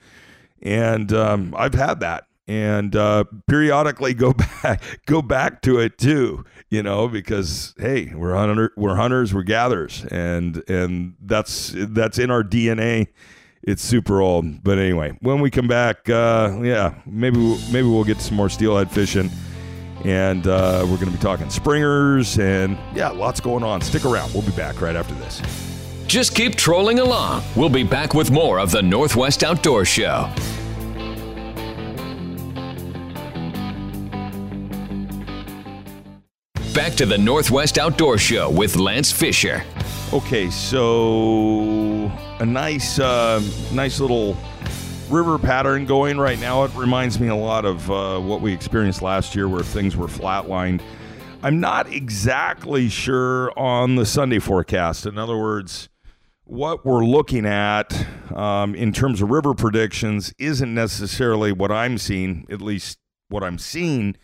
and 0.61 1.11
um, 1.13 1.53
I've 1.57 1.73
had 1.73 1.99
that, 2.01 2.25
and 2.47 2.95
uh, 2.95 3.25
periodically 3.47 4.13
go 4.13 4.33
back 4.63 4.81
go 5.05 5.21
back 5.21 5.61
to 5.63 5.79
it 5.79 5.97
too. 5.97 6.43
You 6.69 6.83
know, 6.83 7.07
because 7.07 7.73
hey, 7.77 8.13
we're 8.13 8.35
hunter, 8.35 8.71
we're 8.77 8.95
hunters, 8.95 9.33
we're 9.33 9.43
gatherers, 9.43 10.05
and 10.05 10.63
and 10.69 11.15
that's 11.21 11.73
that's 11.75 12.19
in 12.19 12.31
our 12.31 12.43
DNA. 12.43 13.07
It's 13.61 13.83
super 13.83 14.21
old, 14.21 14.63
but 14.63 14.77
anyway, 14.77 15.17
when 15.21 15.41
we 15.41 15.51
come 15.51 15.67
back, 15.67 16.09
uh, 16.09 16.59
yeah, 16.63 16.95
maybe 17.05 17.37
we'll, 17.37 17.59
maybe 17.71 17.87
we'll 17.87 18.05
get 18.05 18.21
some 18.21 18.37
more 18.37 18.49
steelhead 18.49 18.89
fishing, 18.89 19.29
And 20.05 20.47
uh, 20.47 20.79
we're 20.83 20.95
going 20.95 21.11
to 21.11 21.11
be 21.11 21.17
talking 21.17 21.49
springers 21.49 22.39
and, 22.39 22.77
yeah, 22.95 23.09
lots 23.09 23.41
going 23.41 23.65
on. 23.65 23.81
Stick 23.81 24.05
around. 24.05 24.33
We'll 24.33 24.43
be 24.43 24.53
back 24.53 24.79
right 24.79 24.95
after 24.95 25.13
this. 25.15 25.68
Just 26.09 26.33
keep 26.33 26.55
trolling 26.55 26.97
along. 26.97 27.43
We'll 27.55 27.69
be 27.69 27.83
back 27.83 28.15
with 28.15 28.31
more 28.31 28.59
of 28.59 28.71
the 28.71 28.81
Northwest 28.81 29.43
Outdoor 29.43 29.85
Show. 29.85 30.27
Back 36.73 36.93
to 36.93 37.05
the 37.05 37.15
Northwest 37.19 37.77
Outdoor 37.77 38.17
Show 38.17 38.49
with 38.49 38.75
Lance 38.75 39.11
Fisher. 39.11 39.63
Okay, 40.11 40.49
so 40.49 42.11
a 42.39 42.45
nice, 42.45 42.97
uh, 42.97 43.39
nice 43.71 43.99
little 43.99 44.35
river 45.11 45.37
pattern 45.37 45.85
going 45.85 46.17
right 46.17 46.39
now. 46.39 46.63
It 46.63 46.73
reminds 46.73 47.19
me 47.19 47.27
a 47.27 47.35
lot 47.35 47.65
of 47.65 47.91
uh, 47.91 48.19
what 48.19 48.41
we 48.41 48.51
experienced 48.51 49.03
last 49.03 49.35
year, 49.35 49.47
where 49.47 49.61
things 49.61 49.95
were 49.95 50.07
flatlined. 50.07 50.81
I'm 51.43 51.59
not 51.59 51.93
exactly 51.93 52.89
sure 52.89 53.57
on 53.57 53.95
the 53.95 54.07
Sunday 54.07 54.39
forecast. 54.39 55.05
In 55.05 55.19
other 55.19 55.37
words, 55.37 55.87
what 56.49 56.83
we're 56.83 57.05
looking 57.05 57.45
at 57.45 58.07
um, 58.35 58.73
in 58.73 58.91
terms 58.91 59.21
of 59.21 59.29
river 59.29 59.53
predictions 59.53 60.33
isn't 60.39 60.73
necessarily 60.73 61.51
what 61.51 61.71
I'm 61.71 61.99
seeing, 61.99 62.47
at 62.49 62.59
least 62.59 62.97
what 63.27 63.43
I'm 63.43 63.59
seeing 63.59 64.15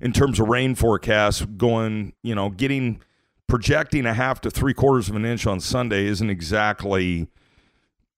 in 0.00 0.12
terms 0.12 0.38
of 0.38 0.48
rain 0.48 0.76
forecasts 0.76 1.44
going, 1.44 2.12
you 2.22 2.36
know, 2.36 2.50
getting 2.50 3.02
projecting 3.48 4.06
a 4.06 4.14
half 4.14 4.40
to 4.42 4.50
three 4.50 4.72
quarters 4.72 5.08
of 5.08 5.16
an 5.16 5.24
inch 5.24 5.44
on 5.44 5.58
Sunday 5.58 6.06
isn't 6.06 6.30
exactly 6.30 7.26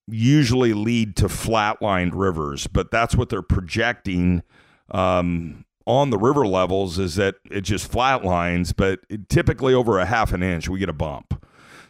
usually 0.06 0.74
lead 0.74 1.16
to 1.16 1.24
flatlined 1.24 2.12
rivers, 2.14 2.66
but 2.66 2.90
that's 2.90 3.16
what 3.16 3.30
they're 3.30 3.40
projecting 3.40 4.42
um, 4.90 5.64
on 5.86 6.10
the 6.10 6.18
river 6.18 6.46
levels 6.46 6.98
is 6.98 7.16
that 7.16 7.36
it 7.50 7.62
just 7.62 7.90
flatlines, 7.90 8.74
but 8.76 9.00
typically 9.30 9.72
over 9.72 9.98
a 9.98 10.04
half 10.04 10.34
an 10.34 10.42
inch 10.42 10.68
we 10.68 10.78
get 10.78 10.90
a 10.90 10.94
bump. 10.94 11.43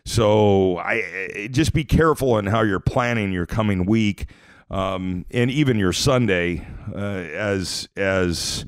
So 0.07 0.79
I 0.79 1.49
just 1.51 1.73
be 1.73 1.85
careful 1.85 2.39
in 2.39 2.47
how 2.47 2.63
you're 2.63 2.81
planning 2.81 3.33
your 3.33 3.47
coming 3.47 3.87
week 3.87 4.27
um, 4.71 5.25
and 5.31 5.51
even 5.51 5.79
your 5.79 5.93
Sunday 5.93 6.67
uh, 6.95 6.99
as 6.99 7.89
as 7.97 8.67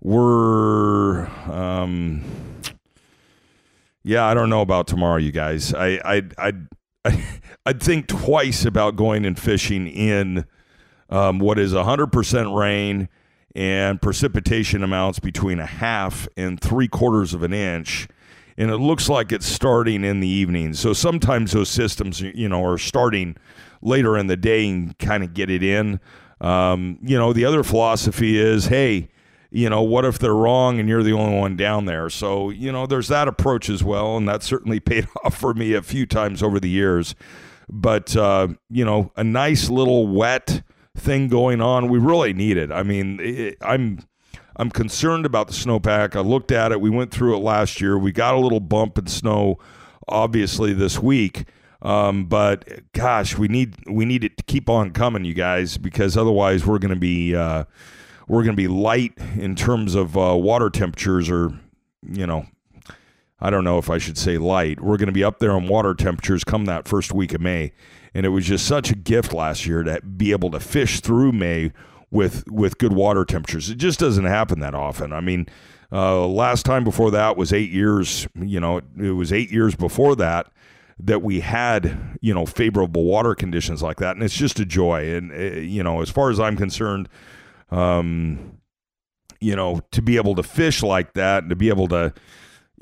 we're 0.00 1.26
um, 1.50 2.24
yeah 4.02 4.24
I 4.24 4.32
don't 4.32 4.48
know 4.48 4.62
about 4.62 4.86
tomorrow 4.86 5.18
you 5.18 5.32
guys 5.32 5.74
I 5.74 6.00
I 6.04 6.22
I 6.38 6.52
I'd 7.66 7.82
think 7.82 8.08
twice 8.08 8.64
about 8.64 8.96
going 8.96 9.26
and 9.26 9.38
fishing 9.38 9.86
in 9.86 10.46
um, 11.10 11.38
what 11.38 11.58
is 11.58 11.72
100% 11.72 12.58
rain 12.58 13.08
and 13.54 14.00
precipitation 14.00 14.82
amounts 14.82 15.18
between 15.18 15.58
a 15.58 15.66
half 15.66 16.28
and 16.36 16.60
three 16.60 16.88
quarters 16.88 17.34
of 17.34 17.42
an 17.42 17.52
inch. 17.52 18.06
And 18.60 18.70
it 18.70 18.76
looks 18.76 19.08
like 19.08 19.32
it's 19.32 19.46
starting 19.46 20.04
in 20.04 20.20
the 20.20 20.28
evening. 20.28 20.74
So 20.74 20.92
sometimes 20.92 21.52
those 21.52 21.70
systems, 21.70 22.20
you 22.20 22.46
know, 22.46 22.62
are 22.62 22.76
starting 22.76 23.38
later 23.80 24.18
in 24.18 24.26
the 24.26 24.36
day 24.36 24.68
and 24.68 24.98
kind 24.98 25.24
of 25.24 25.32
get 25.32 25.48
it 25.48 25.62
in. 25.62 25.98
Um, 26.42 26.98
you 27.00 27.16
know, 27.16 27.32
the 27.32 27.46
other 27.46 27.62
philosophy 27.62 28.38
is, 28.38 28.66
hey, 28.66 29.08
you 29.50 29.70
know, 29.70 29.80
what 29.80 30.04
if 30.04 30.18
they're 30.18 30.34
wrong 30.34 30.78
and 30.78 30.90
you're 30.90 31.02
the 31.02 31.14
only 31.14 31.38
one 31.38 31.56
down 31.56 31.86
there? 31.86 32.10
So, 32.10 32.50
you 32.50 32.70
know, 32.70 32.84
there's 32.86 33.08
that 33.08 33.28
approach 33.28 33.70
as 33.70 33.82
well. 33.82 34.18
And 34.18 34.28
that 34.28 34.42
certainly 34.42 34.78
paid 34.80 35.08
off 35.24 35.38
for 35.38 35.54
me 35.54 35.72
a 35.72 35.80
few 35.80 36.04
times 36.04 36.42
over 36.42 36.60
the 36.60 36.68
years. 36.68 37.14
But, 37.66 38.14
uh, 38.14 38.48
you 38.68 38.84
know, 38.84 39.10
a 39.16 39.24
nice 39.24 39.70
little 39.70 40.06
wet 40.06 40.62
thing 40.94 41.28
going 41.28 41.62
on. 41.62 41.88
We 41.88 41.98
really 41.98 42.34
need 42.34 42.58
it. 42.58 42.70
I 42.70 42.82
mean, 42.82 43.20
it, 43.22 43.56
I'm. 43.62 44.00
I'm 44.56 44.70
concerned 44.70 45.26
about 45.26 45.48
the 45.48 45.54
snowpack. 45.54 46.16
I 46.16 46.20
looked 46.20 46.52
at 46.52 46.72
it. 46.72 46.80
We 46.80 46.90
went 46.90 47.10
through 47.10 47.36
it 47.36 47.40
last 47.40 47.80
year. 47.80 47.98
We 47.98 48.12
got 48.12 48.34
a 48.34 48.38
little 48.38 48.60
bump 48.60 48.98
in 48.98 49.06
snow, 49.06 49.58
obviously 50.08 50.72
this 50.72 50.98
week. 50.98 51.44
Um, 51.82 52.26
but 52.26 52.68
gosh, 52.92 53.38
we 53.38 53.48
need 53.48 53.74
we 53.88 54.04
need 54.04 54.22
it 54.22 54.36
to 54.36 54.42
keep 54.44 54.68
on 54.68 54.90
coming, 54.90 55.24
you 55.24 55.32
guys, 55.32 55.78
because 55.78 56.16
otherwise 56.16 56.66
we're 56.66 56.78
going 56.78 56.92
to 56.92 57.00
be 57.00 57.34
uh, 57.34 57.64
we're 58.28 58.42
going 58.42 58.54
to 58.54 58.62
be 58.62 58.68
light 58.68 59.14
in 59.36 59.56
terms 59.56 59.94
of 59.94 60.16
uh, 60.16 60.36
water 60.36 60.70
temperatures, 60.70 61.30
or, 61.30 61.58
you 62.06 62.26
know, 62.26 62.46
I 63.40 63.50
don't 63.50 63.64
know 63.64 63.78
if 63.78 63.90
I 63.90 63.98
should 63.98 64.18
say 64.18 64.38
light. 64.38 64.80
We're 64.80 64.98
going 64.98 65.06
to 65.08 65.12
be 65.12 65.24
up 65.24 65.38
there 65.38 65.52
on 65.52 65.66
water 65.66 65.94
temperatures 65.94 66.44
come 66.44 66.66
that 66.66 66.86
first 66.86 67.12
week 67.12 67.32
of 67.32 67.40
May. 67.40 67.72
And 68.14 68.26
it 68.26 68.28
was 68.28 68.44
just 68.44 68.66
such 68.66 68.90
a 68.90 68.94
gift 68.94 69.32
last 69.32 69.66
year 69.66 69.82
to 69.82 70.00
be 70.02 70.32
able 70.32 70.50
to 70.50 70.60
fish 70.60 71.00
through 71.00 71.32
May 71.32 71.72
with 72.10 72.44
with 72.50 72.78
good 72.78 72.92
water 72.92 73.24
temperatures. 73.24 73.70
It 73.70 73.76
just 73.76 73.98
doesn't 73.98 74.24
happen 74.24 74.60
that 74.60 74.74
often. 74.74 75.12
I 75.12 75.20
mean, 75.20 75.46
uh, 75.92 76.26
last 76.26 76.64
time 76.64 76.84
before 76.84 77.10
that 77.12 77.36
was 77.36 77.52
eight 77.52 77.70
years. 77.70 78.26
You 78.34 78.60
know, 78.60 78.80
it 78.98 79.12
was 79.12 79.32
eight 79.32 79.50
years 79.50 79.74
before 79.74 80.16
that 80.16 80.50
that 81.02 81.22
we 81.22 81.40
had 81.40 82.18
you 82.20 82.34
know 82.34 82.46
favorable 82.46 83.04
water 83.04 83.34
conditions 83.34 83.82
like 83.82 83.98
that, 83.98 84.16
and 84.16 84.22
it's 84.24 84.36
just 84.36 84.60
a 84.60 84.64
joy. 84.64 85.14
And 85.14 85.32
uh, 85.32 85.60
you 85.60 85.82
know, 85.82 86.02
as 86.02 86.10
far 86.10 86.30
as 86.30 86.38
I'm 86.38 86.56
concerned, 86.56 87.08
um, 87.70 88.58
you 89.40 89.56
know, 89.56 89.80
to 89.92 90.02
be 90.02 90.16
able 90.16 90.34
to 90.34 90.42
fish 90.42 90.82
like 90.82 91.14
that 91.14 91.44
and 91.44 91.50
to 91.50 91.56
be 91.56 91.68
able 91.68 91.88
to, 91.88 92.12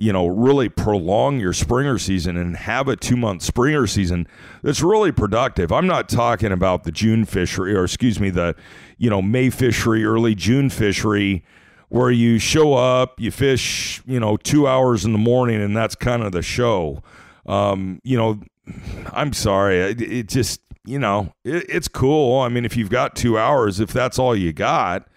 you 0.00 0.12
know, 0.12 0.28
really 0.28 0.68
prolong 0.68 1.40
your 1.40 1.52
springer 1.52 1.98
season 1.98 2.36
and 2.36 2.56
have 2.56 2.86
a 2.86 2.94
two 2.94 3.16
month 3.16 3.42
springer 3.42 3.86
season 3.86 4.28
that's 4.62 4.80
really 4.80 5.10
productive. 5.10 5.72
I'm 5.72 5.88
not 5.88 6.08
talking 6.08 6.52
about 6.52 6.84
the 6.84 6.92
June 6.92 7.24
fishery 7.24 7.74
or, 7.74 7.84
excuse 7.84 8.20
me, 8.20 8.30
the, 8.30 8.54
you 8.96 9.10
know, 9.10 9.20
May 9.20 9.50
fishery, 9.50 10.04
early 10.04 10.36
June 10.36 10.70
fishery 10.70 11.44
where 11.88 12.12
you 12.12 12.38
show 12.38 12.74
up, 12.74 13.20
you 13.20 13.32
fish, 13.32 14.00
you 14.06 14.20
know, 14.20 14.36
two 14.36 14.68
hours 14.68 15.04
in 15.04 15.12
the 15.12 15.18
morning 15.18 15.60
and 15.60 15.76
that's 15.76 15.96
kind 15.96 16.22
of 16.22 16.30
the 16.30 16.42
show. 16.42 17.02
Um, 17.46 18.00
you 18.04 18.16
know, 18.16 18.40
I'm 19.12 19.32
sorry. 19.32 19.80
It, 19.80 20.00
it 20.00 20.28
just, 20.28 20.60
you 20.84 21.00
know, 21.00 21.32
it, 21.44 21.64
it's 21.68 21.88
cool. 21.88 22.40
I 22.40 22.48
mean, 22.48 22.64
if 22.64 22.76
you've 22.76 22.90
got 22.90 23.16
two 23.16 23.36
hours, 23.36 23.80
if 23.80 23.92
that's 23.92 24.16
all 24.16 24.36
you 24.36 24.52
got, 24.52 25.08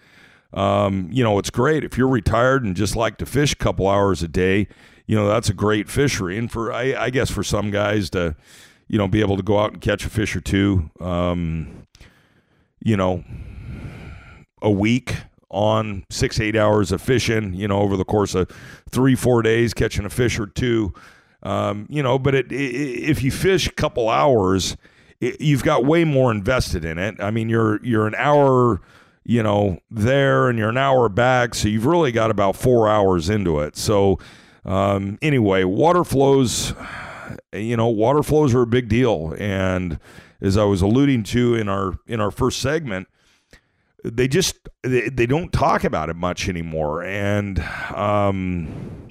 um, 0.52 1.08
you 1.10 1.22
know, 1.24 1.38
it's 1.38 1.50
great. 1.50 1.84
If 1.84 1.96
you're 1.96 2.08
retired 2.08 2.64
and 2.64 2.76
just 2.76 2.96
like 2.96 3.16
to 3.18 3.26
fish 3.26 3.52
a 3.52 3.56
couple 3.56 3.88
hours 3.88 4.22
a 4.22 4.28
day, 4.28 4.68
you 5.06 5.16
know, 5.16 5.28
that's 5.28 5.48
a 5.48 5.54
great 5.54 5.88
fishery. 5.88 6.38
And 6.38 6.50
for, 6.50 6.72
I, 6.72 6.94
I 6.94 7.10
guess, 7.10 7.30
for 7.30 7.42
some 7.42 7.70
guys 7.70 8.10
to, 8.10 8.36
you 8.88 8.98
know, 8.98 9.08
be 9.08 9.20
able 9.20 9.36
to 9.36 9.42
go 9.42 9.58
out 9.58 9.72
and 9.72 9.80
catch 9.80 10.04
a 10.04 10.10
fish 10.10 10.36
or 10.36 10.40
two, 10.40 10.90
um, 11.00 11.86
you 12.84 12.96
know, 12.96 13.24
a 14.60 14.70
week 14.70 15.16
on 15.50 16.04
six, 16.10 16.40
eight 16.40 16.56
hours 16.56 16.92
of 16.92 17.00
fishing, 17.00 17.52
you 17.54 17.68
know, 17.68 17.80
over 17.80 17.96
the 17.96 18.04
course 18.04 18.34
of 18.34 18.50
three, 18.90 19.14
four 19.14 19.42
days, 19.42 19.74
catching 19.74 20.04
a 20.04 20.10
fish 20.10 20.38
or 20.38 20.46
two. 20.46 20.92
Um, 21.42 21.86
you 21.90 22.02
know, 22.02 22.18
but 22.18 22.34
it, 22.34 22.52
it, 22.52 22.54
if 22.54 23.22
you 23.22 23.30
fish 23.30 23.66
a 23.66 23.72
couple 23.72 24.08
hours, 24.08 24.76
you've 25.20 25.64
got 25.64 25.84
way 25.84 26.04
more 26.04 26.30
invested 26.30 26.84
in 26.84 26.98
it. 26.98 27.16
I 27.20 27.30
mean, 27.30 27.48
you're 27.48 27.84
you're 27.84 28.06
an 28.06 28.14
hour, 28.16 28.80
you 29.24 29.42
know, 29.42 29.78
there 29.90 30.48
and 30.48 30.58
you're 30.58 30.70
an 30.70 30.78
hour 30.78 31.08
back, 31.08 31.54
so 31.54 31.68
you've 31.68 31.86
really 31.86 32.12
got 32.12 32.30
about 32.30 32.56
four 32.56 32.88
hours 32.88 33.30
into 33.30 33.60
it. 33.60 33.76
So 33.76 34.18
um, 34.64 35.18
anyway, 35.22 35.64
water 35.64 36.04
flows, 36.04 36.74
you 37.52 37.76
know, 37.76 37.88
water 37.88 38.22
flows 38.22 38.54
are 38.54 38.62
a 38.62 38.66
big 38.66 38.88
deal, 38.88 39.34
and 39.38 39.98
as 40.40 40.56
I 40.56 40.64
was 40.64 40.82
alluding 40.82 41.22
to 41.24 41.54
in 41.54 41.68
our 41.68 41.98
in 42.06 42.20
our 42.20 42.30
first 42.30 42.60
segment, 42.60 43.08
they 44.04 44.28
just 44.28 44.68
they, 44.82 45.08
they 45.08 45.26
don't 45.26 45.52
talk 45.52 45.84
about 45.84 46.10
it 46.10 46.16
much 46.16 46.48
anymore, 46.48 47.02
and 47.04 47.60
um, 47.94 49.08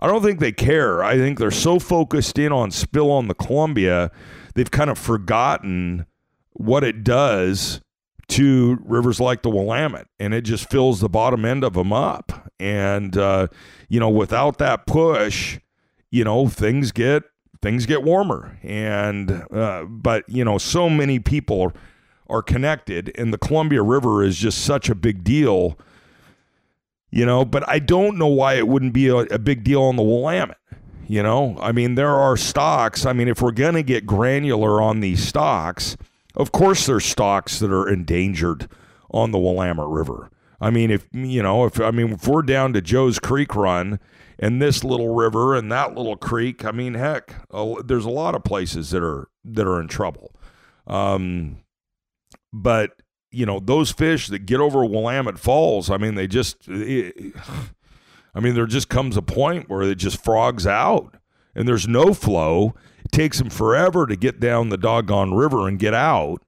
I 0.00 0.06
don't 0.06 0.22
think 0.22 0.40
they 0.40 0.52
care. 0.52 1.04
I 1.04 1.16
think 1.16 1.38
they're 1.38 1.50
so 1.50 1.78
focused 1.78 2.38
in 2.38 2.52
on 2.52 2.70
spill 2.70 3.10
on 3.10 3.28
the 3.28 3.34
Columbia 3.34 4.10
they've 4.56 4.70
kind 4.70 4.90
of 4.90 4.98
forgotten 4.98 6.06
what 6.54 6.82
it 6.82 7.04
does 7.04 7.80
to 8.28 8.78
rivers 8.84 9.20
like 9.20 9.42
the 9.42 9.50
Willamette, 9.50 10.08
and 10.18 10.34
it 10.34 10.42
just 10.42 10.68
fills 10.70 11.00
the 11.00 11.08
bottom 11.08 11.44
end 11.44 11.64
of 11.64 11.74
them 11.74 11.92
up. 11.92 12.50
And 12.58 13.16
uh, 13.16 13.48
you 13.88 14.00
know, 14.00 14.10
without 14.10 14.58
that 14.58 14.86
push, 14.86 15.58
you 16.10 16.24
know, 16.24 16.48
things 16.48 16.92
get 16.92 17.24
things 17.62 17.86
get 17.86 18.02
warmer. 18.02 18.58
And 18.62 19.44
uh, 19.52 19.84
but 19.84 20.28
you 20.28 20.44
know, 20.44 20.58
so 20.58 20.88
many 20.90 21.18
people 21.18 21.72
are 22.28 22.42
connected, 22.42 23.12
and 23.16 23.32
the 23.32 23.38
Columbia 23.38 23.82
River 23.82 24.24
is 24.24 24.36
just 24.36 24.64
such 24.64 24.88
a 24.88 24.94
big 24.94 25.22
deal. 25.22 25.78
You 27.10 27.24
know, 27.24 27.44
but 27.44 27.66
I 27.68 27.78
don't 27.78 28.18
know 28.18 28.26
why 28.26 28.54
it 28.54 28.66
wouldn't 28.66 28.92
be 28.92 29.08
a, 29.08 29.16
a 29.16 29.38
big 29.38 29.62
deal 29.62 29.82
on 29.82 29.96
the 29.96 30.02
Willamette. 30.02 30.58
You 31.08 31.22
know, 31.22 31.56
I 31.60 31.70
mean, 31.70 31.94
there 31.94 32.14
are 32.14 32.36
stocks. 32.36 33.06
I 33.06 33.12
mean, 33.12 33.28
if 33.28 33.40
we're 33.40 33.52
going 33.52 33.74
to 33.74 33.84
get 33.84 34.06
granular 34.06 34.82
on 34.82 34.98
these 34.98 35.24
stocks, 35.24 35.96
of 36.36 36.52
course, 36.52 36.86
there's 36.86 37.04
stocks 37.04 37.58
that 37.58 37.72
are 37.72 37.88
endangered 37.88 38.68
on 39.10 39.30
the 39.30 39.38
Willamette 39.38 39.86
River. 39.86 40.30
I 40.60 40.70
mean, 40.70 40.90
if 40.90 41.06
you 41.12 41.42
know, 41.42 41.64
if 41.64 41.80
I 41.80 41.90
mean, 41.90 42.12
if 42.12 42.26
we're 42.26 42.42
down 42.42 42.72
to 42.74 42.80
Joe's 42.80 43.18
Creek 43.18 43.54
run 43.54 44.00
and 44.38 44.60
this 44.60 44.84
little 44.84 45.14
river 45.14 45.54
and 45.54 45.70
that 45.72 45.94
little 45.94 46.16
creek, 46.16 46.64
I 46.64 46.70
mean, 46.70 46.94
heck, 46.94 47.34
there's 47.84 48.04
a 48.04 48.10
lot 48.10 48.34
of 48.34 48.44
places 48.44 48.90
that 48.90 49.02
are 49.02 49.28
that 49.44 49.66
are 49.66 49.80
in 49.80 49.88
trouble. 49.88 50.34
Um, 50.86 51.58
but 52.52 53.02
you 53.30 53.44
know, 53.44 53.60
those 53.60 53.92
fish 53.92 54.28
that 54.28 54.46
get 54.46 54.60
over 54.60 54.84
Willamette 54.84 55.38
Falls, 55.38 55.90
I 55.90 55.96
mean, 55.98 56.14
they 56.14 56.26
just. 56.26 56.68
It, 56.68 57.34
I 58.34 58.40
mean, 58.40 58.54
there 58.54 58.66
just 58.66 58.90
comes 58.90 59.16
a 59.16 59.22
point 59.22 59.70
where 59.70 59.80
it 59.80 59.94
just 59.94 60.22
frogs 60.22 60.66
out 60.66 61.16
and 61.54 61.66
there's 61.66 61.88
no 61.88 62.12
flow. 62.12 62.74
Takes 63.16 63.38
them 63.38 63.48
forever 63.48 64.06
to 64.06 64.14
get 64.14 64.40
down 64.40 64.68
the 64.68 64.76
doggone 64.76 65.32
river 65.32 65.68
and 65.68 65.78
get 65.78 65.94
out. 65.94 66.42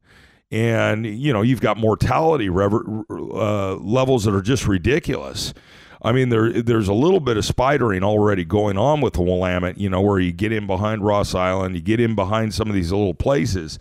And, 0.50 1.06
you 1.06 1.32
know, 1.32 1.40
you've 1.40 1.62
got 1.62 1.78
mortality 1.78 2.50
rever- 2.50 3.06
uh, 3.10 3.76
levels 3.76 4.24
that 4.24 4.34
are 4.34 4.42
just 4.42 4.68
ridiculous. 4.68 5.54
I 6.02 6.12
mean, 6.12 6.28
there 6.28 6.52
there's 6.52 6.88
a 6.88 6.92
little 6.92 7.20
bit 7.20 7.38
of 7.38 7.44
spidering 7.44 8.02
already 8.04 8.44
going 8.44 8.76
on 8.76 9.00
with 9.00 9.14
the 9.14 9.22
Willamette, 9.22 9.78
you 9.78 9.88
know, 9.88 10.02
where 10.02 10.20
you 10.20 10.30
get 10.30 10.52
in 10.52 10.66
behind 10.66 11.02
Ross 11.02 11.34
Island, 11.34 11.74
you 11.74 11.80
get 11.80 12.00
in 12.00 12.14
behind 12.14 12.52
some 12.52 12.68
of 12.68 12.74
these 12.74 12.92
little 12.92 13.14
places. 13.14 13.78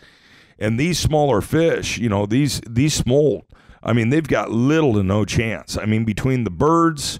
And 0.57 0.79
these 0.79 0.97
smaller 0.97 1.41
fish, 1.41 1.97
you 1.97 2.07
know, 2.07 2.25
these 2.25 2.61
these 2.61 2.93
smolt, 2.93 3.45
I 3.83 3.91
mean, 3.91 4.11
they've 4.11 4.25
got 4.25 4.49
little 4.49 4.93
to 4.93 5.03
no 5.03 5.25
chance. 5.25 5.77
I 5.77 5.85
mean, 5.85 6.05
between 6.05 6.45
the 6.45 6.51
birds, 6.51 7.19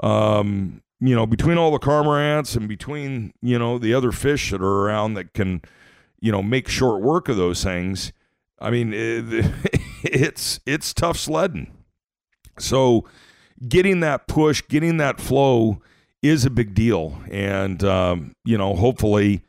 um, 0.00 0.80
you 1.00 1.14
know, 1.14 1.26
between 1.26 1.58
all 1.58 1.70
the 1.70 1.78
cormorants 1.78 2.56
and 2.56 2.68
between, 2.68 3.32
you 3.40 3.58
know, 3.58 3.78
the 3.78 3.94
other 3.94 4.12
fish 4.12 4.50
that 4.50 4.60
are 4.60 4.86
around 4.86 5.14
that 5.14 5.32
can, 5.32 5.62
you 6.20 6.32
know, 6.32 6.42
make 6.42 6.68
short 6.68 7.00
work 7.00 7.28
of 7.28 7.36
those 7.36 7.62
things, 7.62 8.12
I 8.60 8.70
mean, 8.70 8.92
it, 8.92 9.44
it's 10.02 10.60
it's 10.66 10.92
tough 10.92 11.16
sledding. 11.16 11.72
So, 12.58 13.04
getting 13.68 14.00
that 14.00 14.26
push, 14.26 14.62
getting 14.68 14.96
that 14.96 15.20
flow 15.20 15.80
is 16.22 16.44
a 16.44 16.50
big 16.50 16.74
deal, 16.74 17.20
and 17.30 17.82
um, 17.84 18.34
you 18.44 18.58
know, 18.58 18.74
hopefully, 18.74 19.42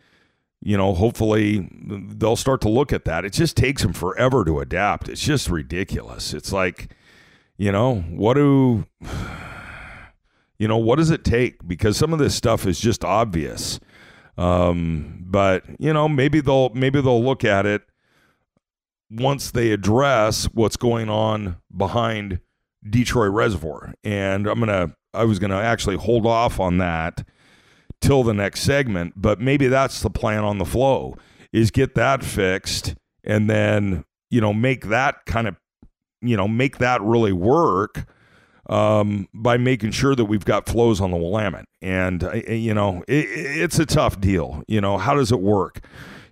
you 0.62 0.78
know, 0.78 0.94
hopefully 0.94 1.68
they'll 1.82 2.36
start 2.36 2.62
to 2.62 2.70
look 2.70 2.94
at 2.94 3.06
that. 3.06 3.26
It 3.26 3.34
just 3.34 3.58
takes 3.58 3.82
them 3.82 3.94
forever 3.94 4.46
to 4.46 4.60
adapt. 4.60 5.10
It's 5.10 5.24
just 5.24 5.50
ridiculous. 5.50 6.34
It's 6.36 6.54
like, 6.54 6.96
you 7.58 7.72
know, 7.72 7.96
what 7.96 8.36
do 8.36 8.86
you 10.60 10.68
know, 10.68 10.78
what 10.78 10.98
does 10.98 11.10
it 11.10 11.24
take? 11.24 11.66
Because 11.68 11.98
some 11.98 12.14
of 12.14 12.20
this 12.20 12.36
stuff 12.36 12.68
is 12.68 12.80
just 12.80 13.04
obvious. 13.04 13.80
Um, 14.38 15.24
but 15.26 15.64
you 15.80 15.92
know, 15.92 16.08
maybe 16.08 16.42
they'll 16.42 16.70
maybe 16.70 17.02
they'll 17.02 17.24
look 17.24 17.44
at 17.44 17.66
it 17.66 17.82
once 19.10 19.52
they 19.52 19.72
address 19.72 20.46
what's 20.54 20.78
going 20.78 21.10
on 21.10 21.58
behind 21.76 22.40
Detroit 22.88 23.32
Reservoir. 23.32 23.94
And 24.04 24.48
I'm 24.48 24.60
gonna 24.60 24.96
I 25.14 25.24
was 25.24 25.40
gonna 25.40 25.60
actually 25.60 25.98
hold 25.98 26.26
off 26.26 26.60
on 26.60 26.78
that 26.78 27.26
till 28.02 28.24
the 28.24 28.34
next 28.34 28.62
segment, 28.62 29.14
but 29.16 29.40
maybe 29.40 29.68
that's 29.68 30.02
the 30.02 30.10
plan 30.10 30.44
on 30.44 30.58
the 30.58 30.66
flow 30.66 31.16
is 31.52 31.72
get 31.72 31.96
that 31.96 32.24
fixed 32.24 32.96
and 33.24 33.50
then 33.50 34.06
you 34.30 34.40
know 34.40 34.54
make 34.54 34.86
that 34.86 35.26
kind 35.26 35.48
of 35.48 35.56
you 36.22 36.38
know 36.38 36.48
make 36.48 36.78
that 36.78 37.02
really 37.02 37.34
work 37.34 38.06
um, 38.70 39.28
by 39.34 39.58
making 39.58 39.92
sure 39.92 40.16
that 40.16 40.26
we've 40.26 40.46
got 40.46 40.68
flows 40.68 41.02
on 41.02 41.12
the 41.12 41.18
Willamette. 41.18 41.66
And, 41.82 42.22
you 42.48 42.74
know, 42.74 43.04
it, 43.08 43.26
it's 43.28 43.80
a 43.80 43.86
tough 43.86 44.22
deal. 44.22 44.64
You 44.68 44.80
know, 44.80 44.98
how 44.98 45.16
does 45.16 45.32
it 45.32 45.42
work? 45.42 45.82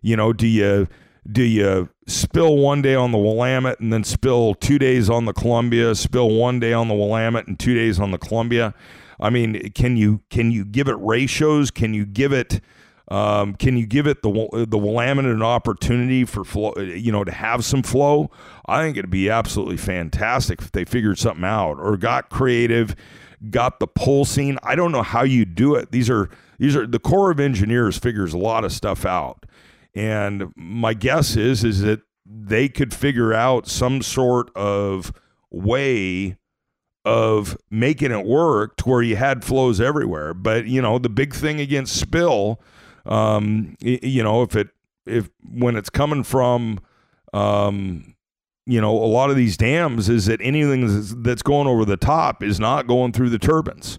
You 0.02 0.16
know, 0.16 0.32
do 0.32 0.48
you 0.48 0.88
do 1.30 1.44
you 1.44 1.90
spill 2.08 2.56
one 2.58 2.82
day 2.82 2.96
on 2.96 3.12
the 3.12 3.18
Willamette 3.18 3.80
and 3.82 3.92
then 3.92 4.04
spill 4.04 4.54
two 4.54 4.80
days 4.80 5.10
on 5.10 5.26
the 5.26 5.34
Columbia, 5.34 5.94
spill 5.96 6.30
one 6.30 6.60
day 6.60 6.72
on 6.72 6.88
the 6.88 6.94
Willamette 6.94 7.48
and 7.48 7.60
two 7.60 7.74
days 7.74 8.00
on 8.00 8.12
the 8.12 8.18
Columbia? 8.18 8.74
I 9.20 9.32
mean, 9.32 9.72
can 9.72 9.98
you 9.98 10.22
can 10.30 10.52
you 10.52 10.64
give 10.64 10.88
it 10.88 10.96
ratios? 11.00 11.72
Can 11.72 11.94
you 11.94 12.06
give 12.06 12.32
it 12.32 12.62
um, 13.10 13.56
can 13.56 13.78
you 13.78 13.86
give 13.86 14.06
it 14.06 14.22
the 14.22 14.66
the 14.68 14.78
Willamette 14.78 15.26
an 15.26 15.42
opportunity 15.42 16.26
for 16.26 16.44
flow, 16.44 16.74
you 16.78 17.12
know, 17.12 17.24
to 17.24 17.32
have 17.32 17.64
some 17.64 17.82
flow? 17.82 18.30
I 18.66 18.84
think 18.84 18.98
it'd 18.98 19.10
be 19.10 19.30
absolutely 19.30 19.78
fantastic 19.78 20.62
if 20.62 20.72
they 20.74 20.84
figured 20.84 21.18
something 21.18 21.46
out 21.46 21.80
or 21.80 21.96
got 21.96 22.30
creative, 22.30 22.96
got 23.50 23.80
the 23.80 23.88
pulsing. 23.88 24.58
I 24.62 24.76
don't 24.76 24.92
know 24.92 25.04
how 25.04 25.24
you 25.24 25.46
do 25.46 25.76
it. 25.76 25.92
These 25.92 26.10
are 26.10 26.30
these 26.60 26.76
are 26.76 26.86
the 26.86 27.00
Corps 27.00 27.32
of 27.32 27.40
Engineers 27.40 27.98
figures 27.98 28.34
a 28.34 28.38
lot 28.38 28.66
of 28.66 28.74
stuff 28.74 29.06
out, 29.06 29.46
and 29.96 30.52
my 30.58 30.94
guess 30.94 31.38
is 31.38 31.64
is 31.64 31.82
that 31.82 32.02
they 32.26 32.68
could 32.68 32.94
figure 32.94 33.34
out 33.34 33.68
some 33.68 34.02
sort 34.02 34.54
of 34.54 35.14
way 35.50 36.36
of 37.06 37.58
making 37.72 38.12
it 38.12 38.26
work 38.26 38.76
to 38.76 38.90
where 38.90 39.02
you 39.02 39.16
had 39.16 39.46
flows 39.46 39.80
everywhere. 39.80 40.34
But 40.34 40.68
you 40.68 40.82
know, 40.82 41.00
the 41.00 41.08
big 41.08 41.34
thing 41.34 41.62
against 41.62 41.98
spill 41.98 42.60
um, 43.08 43.76
you 43.80 44.24
know, 44.24 44.42
if 44.42 44.56
it 44.56 44.70
if 45.06 45.30
when 45.50 45.76
it's 45.76 45.90
coming 45.90 46.24
from 46.24 46.80
um, 47.34 48.16
you 48.68 48.82
know, 48.82 48.92
a 48.92 49.08
lot 49.08 49.30
of 49.30 49.38
these 49.38 49.56
dams 49.56 50.10
is 50.10 50.26
that 50.26 50.42
anything 50.42 51.24
that's 51.24 51.42
going 51.42 51.68
over 51.68 51.86
the 51.86 51.96
top 51.96 52.44
is 52.44 52.60
not 52.60 52.86
going 52.86 53.14
through 53.14 53.30
the 53.30 53.40
turbines. 53.40 53.98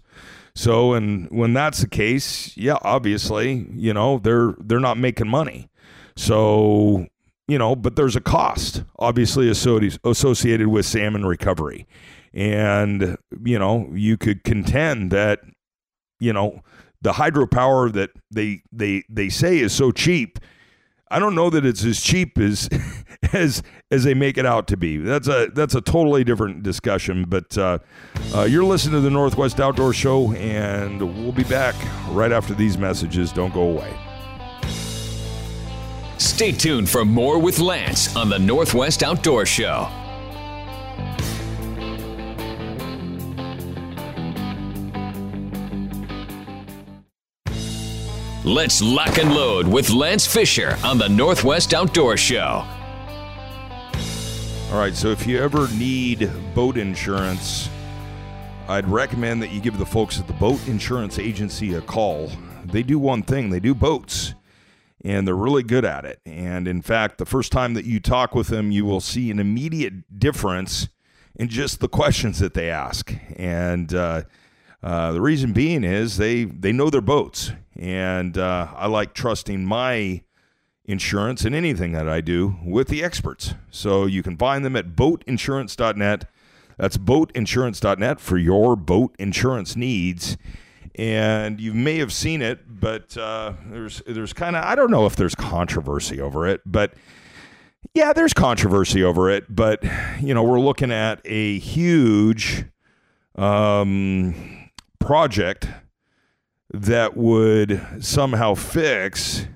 So, 0.53 0.93
and 0.93 1.27
when 1.31 1.53
that's 1.53 1.79
the 1.79 1.87
case, 1.87 2.55
yeah, 2.55 2.77
obviously, 2.83 3.67
you 3.71 3.93
know, 3.93 4.19
they're 4.19 4.55
they're 4.59 4.79
not 4.79 4.97
making 4.97 5.27
money. 5.27 5.69
So, 6.15 7.07
you 7.47 7.57
know, 7.57 7.75
but 7.75 7.95
there's 7.95 8.15
a 8.15 8.21
cost 8.21 8.83
obviously 8.99 9.49
associated 9.49 10.67
with 10.67 10.85
salmon 10.85 11.25
recovery. 11.25 11.87
And, 12.33 13.17
you 13.43 13.57
know, 13.57 13.89
you 13.93 14.17
could 14.17 14.43
contend 14.43 15.09
that, 15.11 15.39
you 16.19 16.31
know, 16.31 16.61
the 17.01 17.13
hydropower 17.13 17.91
that 17.93 18.11
they 18.31 18.61
they 18.71 19.03
they 19.09 19.29
say 19.29 19.59
is 19.59 19.73
so 19.73 19.91
cheap. 19.91 20.39
I 21.11 21.17
don't 21.17 21.33
know 21.33 21.49
that 21.49 21.65
it's 21.65 21.83
as 21.83 22.01
cheap 22.01 22.37
as 22.37 22.69
as 23.33 23.63
as 23.89 24.03
they 24.03 24.13
make 24.13 24.37
it 24.37 24.45
out 24.45 24.67
to 24.67 24.77
be. 24.77 24.97
That's 24.97 25.27
a 25.27 25.47
that's 25.53 25.75
a 25.75 25.81
totally 25.81 26.23
different 26.23 26.63
discussion. 26.63 27.25
But 27.27 27.57
uh, 27.57 27.79
uh, 28.35 28.43
you're 28.43 28.63
listening 28.63 28.95
to 28.95 29.01
the 29.01 29.09
Northwest 29.09 29.59
Outdoor 29.59 29.93
Show, 29.93 30.33
and 30.33 31.01
we'll 31.01 31.31
be 31.31 31.43
back 31.43 31.75
right 32.09 32.31
after 32.31 32.53
these 32.53 32.77
messages. 32.77 33.31
Don't 33.31 33.53
go 33.53 33.63
away. 33.63 33.93
Stay 36.17 36.51
tuned 36.51 36.89
for 36.89 37.05
more 37.05 37.39
with 37.39 37.59
Lance 37.59 38.15
on 38.15 38.29
the 38.29 38.37
Northwest 38.37 39.03
Outdoor 39.03 39.45
Show. 39.45 39.89
Let's 48.45 48.81
lock 48.81 49.17
and 49.17 49.35
load 49.35 49.67
with 49.67 49.89
Lance 49.89 50.25
Fisher 50.25 50.77
on 50.81 50.97
the 50.97 51.09
Northwest 51.09 51.73
Outdoor 51.73 52.15
Show. 52.15 52.65
All 54.71 54.79
right, 54.79 54.95
so 54.95 55.09
if 55.09 55.27
you 55.27 55.37
ever 55.39 55.67
need 55.73 56.31
boat 56.55 56.77
insurance, 56.77 57.67
I'd 58.69 58.87
recommend 58.87 59.41
that 59.41 59.51
you 59.51 59.59
give 59.59 59.77
the 59.77 59.85
folks 59.85 60.21
at 60.21 60.27
the 60.27 60.33
Boat 60.33 60.65
Insurance 60.69 61.19
Agency 61.19 61.73
a 61.73 61.81
call. 61.81 62.31
They 62.63 62.81
do 62.81 62.97
one 62.97 63.23
thing, 63.23 63.49
they 63.49 63.59
do 63.59 63.75
boats, 63.75 64.35
and 65.03 65.27
they're 65.27 65.35
really 65.35 65.63
good 65.63 65.83
at 65.83 66.05
it. 66.05 66.21
And 66.25 66.65
in 66.65 66.81
fact, 66.81 67.17
the 67.17 67.25
first 67.25 67.51
time 67.51 67.73
that 67.73 67.83
you 67.83 67.99
talk 67.99 68.35
with 68.35 68.47
them, 68.47 68.71
you 68.71 68.85
will 68.85 69.01
see 69.01 69.31
an 69.31 69.39
immediate 69.39 70.17
difference 70.17 70.87
in 71.35 71.49
just 71.49 71.81
the 71.81 71.89
questions 71.89 72.39
that 72.39 72.53
they 72.53 72.69
ask. 72.69 73.13
And 73.35 73.93
uh, 73.93 74.21
uh, 74.81 75.11
the 75.11 75.21
reason 75.21 75.53
being 75.53 75.83
is 75.83 76.17
they 76.17 76.45
they 76.45 76.71
know 76.71 76.89
their 76.89 77.01
boats, 77.01 77.51
and 77.75 78.37
uh, 78.37 78.67
I 78.75 78.87
like 78.87 79.13
trusting 79.13 79.65
my 79.65 80.21
insurance 80.85 81.45
and 81.45 81.53
anything 81.53 81.91
that 81.91 82.09
I 82.09 82.21
do 82.21 82.57
with 82.65 82.87
the 82.87 83.03
experts. 83.03 83.53
So 83.69 84.05
you 84.05 84.23
can 84.23 84.37
find 84.37 84.65
them 84.65 84.75
at 84.75 84.95
boatinsurance.net. 84.95 86.25
That's 86.77 86.97
boatinsurance.net 86.97 88.19
for 88.19 88.37
your 88.37 88.75
boat 88.75 89.15
insurance 89.19 89.75
needs. 89.75 90.37
And 90.95 91.61
you 91.61 91.73
may 91.73 91.97
have 91.97 92.11
seen 92.11 92.41
it, 92.41 92.61
but 92.67 93.15
uh, 93.15 93.53
there's 93.69 94.01
there's 94.07 94.33
kind 94.33 94.55
of 94.55 94.63
I 94.65 94.75
don't 94.75 94.91
know 94.91 95.05
if 95.05 95.15
there's 95.15 95.35
controversy 95.35 96.19
over 96.19 96.47
it, 96.47 96.61
but 96.65 96.93
yeah, 97.93 98.11
there's 98.11 98.33
controversy 98.33 99.03
over 99.03 99.29
it. 99.29 99.45
But 99.53 99.83
you 100.19 100.33
know, 100.33 100.43
we're 100.43 100.59
looking 100.59 100.91
at 100.91 101.21
a 101.23 101.59
huge 101.59 102.65
um, 103.35 104.68
project 104.99 105.67
that 106.71 107.17
would 107.17 107.81
somehow 107.99 108.53
fix 108.53 109.47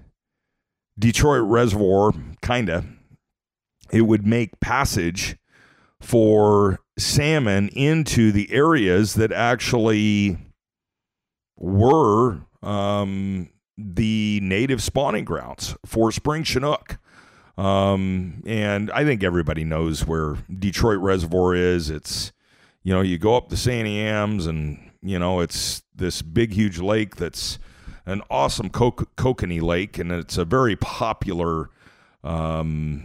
Detroit 0.98 1.44
Reservoir, 1.44 2.12
kind 2.42 2.70
of. 2.70 2.86
It 3.92 4.02
would 4.02 4.26
make 4.26 4.60
passage 4.60 5.38
for 6.02 6.80
salmon 6.98 7.70
into 7.70 8.32
the 8.32 8.52
areas 8.52 9.14
that 9.16 9.32
actually 9.32 10.38
were 11.58 12.40
um, 12.62 13.50
the 13.78 14.40
native 14.42 14.82
spawning 14.82 15.26
grounds 15.26 15.76
for 15.86 16.12
spring 16.12 16.44
chinook. 16.44 16.98
Um, 17.58 18.42
and 18.46 18.92
I 18.92 19.04
think 19.04 19.24
everybody 19.24 19.64
knows 19.64 20.08
where 20.08 20.38
Detroit 20.52 21.00
Reservoir 21.00 21.54
is. 21.56 21.90
It's, 21.90 22.32
you 22.82 22.94
know, 22.94 23.02
you 23.02 23.18
go 23.20 23.36
up 23.36 23.50
the 23.50 23.56
Santiams 23.56 24.48
and 24.48 24.92
you 25.04 25.20
know, 25.20 25.42
it's 25.42 25.84
this 25.96 26.22
big, 26.22 26.54
huge 26.54 26.80
lake 26.80 27.18
that's 27.18 27.60
an 28.06 28.22
awesome 28.30 28.70
co- 28.70 28.92
kokanee 28.92 29.62
lake, 29.62 29.98
and 29.98 30.12
it's 30.12 30.38
a 30.38 30.46
very 30.46 30.76
popular 30.76 31.70
um, 32.24 33.04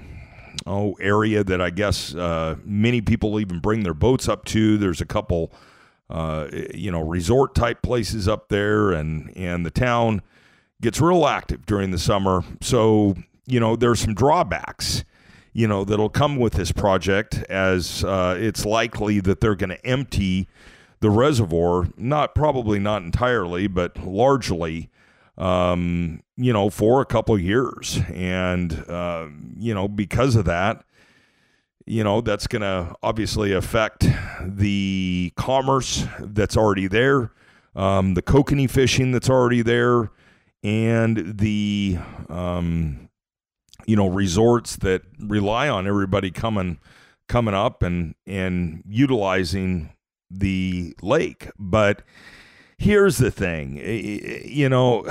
oh 0.66 0.94
area 1.00 1.44
that 1.44 1.60
I 1.60 1.70
guess 1.70 2.14
uh, 2.14 2.56
many 2.64 3.00
people 3.00 3.40
even 3.40 3.58
bring 3.58 3.82
their 3.82 3.94
boats 3.94 4.28
up 4.28 4.44
to. 4.46 4.78
There's 4.78 5.00
a 5.00 5.06
couple 5.06 5.52
uh, 6.10 6.48
you 6.74 6.90
know, 6.90 7.00
resort 7.00 7.54
type 7.54 7.82
places 7.82 8.28
up 8.28 8.48
there, 8.48 8.92
and 8.92 9.30
and 9.36 9.66
the 9.66 9.70
town 9.70 10.22
gets 10.80 11.00
real 11.00 11.26
active 11.26 11.66
during 11.66 11.90
the 11.90 11.98
summer. 11.98 12.44
So 12.60 13.16
you 13.46 13.60
know, 13.60 13.76
there's 13.76 14.00
some 14.00 14.14
drawbacks. 14.14 15.04
You 15.52 15.66
know 15.66 15.84
that'll 15.84 16.08
come 16.08 16.36
with 16.36 16.54
this 16.54 16.72
project, 16.72 17.42
as 17.48 18.04
uh, 18.04 18.36
it's 18.38 18.64
likely 18.64 19.20
that 19.20 19.40
they're 19.40 19.56
going 19.56 19.70
to 19.70 19.86
empty 19.86 20.48
the 21.00 21.10
reservoir, 21.10 21.86
not 21.96 22.34
probably 22.34 22.78
not 22.78 23.02
entirely, 23.02 23.66
but 23.66 23.98
largely, 23.98 24.90
um, 25.36 26.22
you 26.36 26.52
know, 26.52 26.70
for 26.70 27.00
a 27.00 27.06
couple 27.06 27.38
years, 27.38 28.00
and 28.12 28.72
uh, 28.88 29.28
you 29.56 29.72
know, 29.74 29.86
because 29.86 30.34
of 30.36 30.44
that, 30.46 30.84
you 31.86 32.02
know, 32.04 32.20
that's 32.20 32.46
going 32.46 32.62
to 32.62 32.94
obviously 33.02 33.52
affect 33.52 34.06
the 34.44 35.32
commerce 35.36 36.04
that's 36.20 36.56
already 36.56 36.88
there, 36.88 37.32
um, 37.76 38.14
the 38.14 38.22
kokanee 38.22 38.68
fishing 38.68 39.12
that's 39.12 39.30
already 39.30 39.62
there, 39.62 40.10
and 40.64 41.38
the, 41.38 41.98
um, 42.28 43.08
you 43.86 43.96
know, 43.96 44.08
resorts 44.08 44.76
that 44.76 45.02
rely 45.20 45.68
on 45.68 45.86
everybody 45.86 46.30
coming 46.30 46.78
coming 47.28 47.54
up 47.54 47.82
and 47.82 48.14
and 48.26 48.82
utilizing 48.88 49.92
the 50.30 50.94
lake. 51.02 51.50
But 51.58 52.02
here's 52.78 53.18
the 53.18 53.30
thing, 53.30 53.76
you 54.44 54.68
know, 54.68 55.04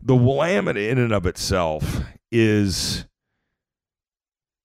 the 0.00 0.16
Willamette 0.16 0.76
in 0.76 0.98
and 0.98 1.12
of 1.12 1.26
itself 1.26 2.02
is 2.30 3.06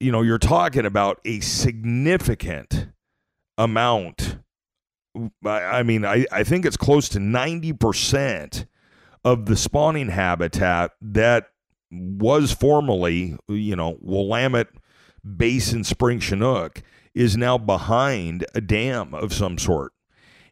you 0.03 0.11
know, 0.11 0.21
you're 0.21 0.37
talking 0.37 0.85
about 0.85 1.21
a 1.23 1.39
significant 1.39 2.89
amount. 3.57 4.37
I 5.45 5.81
mean, 5.83 6.03
I, 6.03 6.25
I 6.29 6.43
think 6.43 6.65
it's 6.65 6.75
close 6.75 7.07
to 7.09 7.19
90% 7.19 8.65
of 9.23 9.45
the 9.45 9.55
spawning 9.55 10.09
habitat 10.09 10.91
that 11.01 11.51
was 11.89 12.51
formerly, 12.51 13.37
you 13.47 13.77
know, 13.77 13.97
Willamette 14.01 14.67
Basin 15.37 15.85
Spring 15.85 16.19
Chinook 16.19 16.83
is 17.13 17.37
now 17.37 17.57
behind 17.57 18.45
a 18.55 18.61
dam 18.61 19.13
of 19.13 19.33
some 19.33 19.57
sort. 19.57 19.93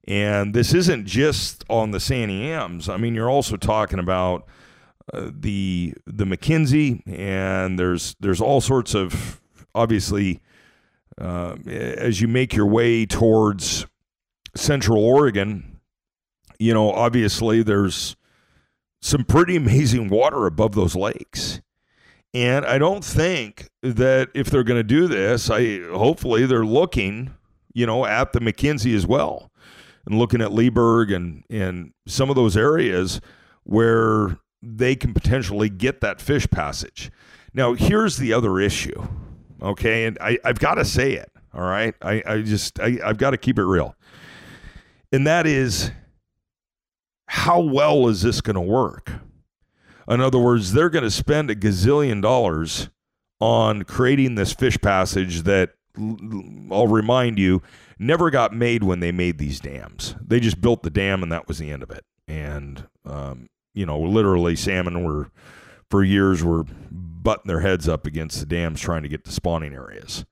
And 0.08 0.54
this 0.54 0.74
isn't 0.74 1.06
just 1.06 1.63
on 1.69 1.91
the 1.91 2.00
Santiams. 2.00 2.89
I 2.89 2.97
mean, 2.97 3.13
you're 3.13 3.30
also 3.30 3.56
talking 3.56 4.00
about 4.00 4.47
uh, 5.13 5.30
the 5.32 5.93
the 6.06 6.26
McKenzie, 6.26 7.02
and 7.08 7.78
there's 7.78 8.15
there's 8.19 8.41
all 8.41 8.62
sorts 8.62 8.95
of 8.95 9.41
obviously, 9.76 10.41
uh, 11.19 11.56
as 11.67 12.19
you 12.19 12.28
make 12.28 12.56
your 12.56 12.65
way 12.65 13.06
towards 13.06 13.86
Central 14.56 15.04
Oregon, 15.04 15.80
you 16.60 16.74
know, 16.74 16.91
obviously 16.91 17.63
there's 17.63 18.15
some 19.02 19.24
pretty 19.24 19.56
amazing 19.56 20.10
water 20.10 20.45
above 20.45 20.74
those 20.74 20.95
lakes. 20.95 21.62
And 22.34 22.65
I 22.65 22.78
don't 22.78 23.04
think 23.04 23.67
that 23.82 24.30
if 24.34 24.50
they're 24.50 24.63
going 24.63 24.80
to 24.80 24.84
do 24.84 25.08
this, 25.08 25.50
I 25.50 25.80
hopefully 25.89 26.46
they're 26.46 26.65
looking, 26.65 27.34
you 27.74 27.86
know, 27.86 28.06
at 28.06 28.32
the 28.32 28.39
McKenzie 28.39 28.96
as 28.96 29.06
well, 29.06 29.52
and 30.06 30.17
looking 30.17 30.41
at 30.41 30.54
Leaburg 30.54 31.12
and 31.12 31.44
and 31.50 31.91
some 32.08 32.30
of 32.30 32.36
those 32.36 32.56
areas 32.56 33.20
where 33.63 34.38
they 34.62 34.96
can 34.96 35.13
potentially 35.13 35.70
get 35.70 36.02
that 36.02 36.22
fish 36.22 36.48
passage. 36.50 37.12
Now, 37.54 37.74
here's 37.74 38.17
the 38.17 38.34
other 38.34 38.60
issue. 38.60 39.08
Okay. 39.62 40.06
And 40.06 40.17
I, 40.22 40.38
I've 40.46 40.60
got 40.60 40.76
to 40.76 40.86
say 40.86 41.13
it. 41.13 41.32
All 41.54 41.62
right. 41.62 41.94
I, 42.02 42.24
I 42.26 42.41
just, 42.41 42.80
I, 42.80 43.00
I've 43.04 43.17
got 43.17 43.32
to 43.32 43.38
keep 43.38 43.60
it 43.60 43.65
real. 43.65 43.96
And 45.12 45.28
that 45.28 45.46
is 45.46 45.91
how 47.28 47.60
well 47.60 48.08
is 48.08 48.22
this 48.22 48.39
going 48.39 48.56
to 48.56 48.62
work? 48.62 49.12
In 50.12 50.19
other 50.19 50.39
words, 50.39 50.74
they're 50.74 50.89
going 50.89 51.06
to 51.06 51.12
spend 51.12 51.50
a 51.50 51.56
gazillion 51.56 52.21
dollars 52.21 52.89
on 53.39 53.84
creating 53.84 54.36
this 54.36 54.52
fish 54.54 54.78
passage 54.80 55.43
that 55.43 55.71
I'll 55.97 56.88
remind 56.88 57.39
you 57.39 57.62
never 57.97 58.30
got 58.30 58.54
made 58.54 58.84
when 58.84 59.00
they 59.00 59.13
made 59.13 59.38
these 59.38 59.62
dams. 59.62 60.15
They 60.21 60.41
just 60.41 60.60
built 60.60 60.84
the 60.84 60.89
dam 60.89 61.24
and 61.24 61.32
that 61.32 61.47
was 61.47 61.60
the 61.60 61.71
end 61.71 61.82
of 61.82 61.91
it. 61.91 62.04
And, 62.28 62.88
um, 63.06 63.50
you 63.74 63.86
know, 63.86 64.00
literally 64.00 64.58
salmon 64.58 65.04
were 65.06 65.30
for 65.89 66.04
years 66.04 66.43
were 66.43 66.65
butting 66.91 67.47
their 67.47 67.62
heads 67.62 67.88
up 67.88 68.06
against 68.06 68.39
the 68.41 68.45
dams 68.45 68.82
trying 68.82 69.04
to 69.04 69.10
get 69.10 69.24
to 69.26 69.32
spawning 69.32 69.74
areas. 69.74 70.26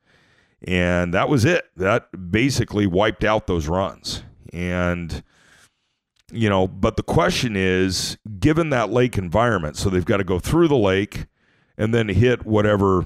And 0.67 1.13
that 1.13 1.29
was 1.29 1.45
it. 1.45 1.65
That 1.77 2.31
basically 2.31 2.85
wiped 2.85 3.23
out 3.23 3.47
those 3.47 3.67
runs. 3.67 4.23
And, 4.51 5.23
you 6.31 6.49
know, 6.49 6.67
but 6.67 6.97
the 6.97 7.03
question 7.03 7.55
is 7.55 8.17
given 8.39 8.69
that 8.69 8.89
lake 8.89 9.17
environment, 9.17 9.77
so 9.77 9.89
they've 9.89 10.05
got 10.05 10.17
to 10.17 10.23
go 10.23 10.39
through 10.39 10.67
the 10.67 10.77
lake 10.77 11.25
and 11.77 11.93
then 11.93 12.09
hit 12.09 12.45
whatever, 12.45 13.05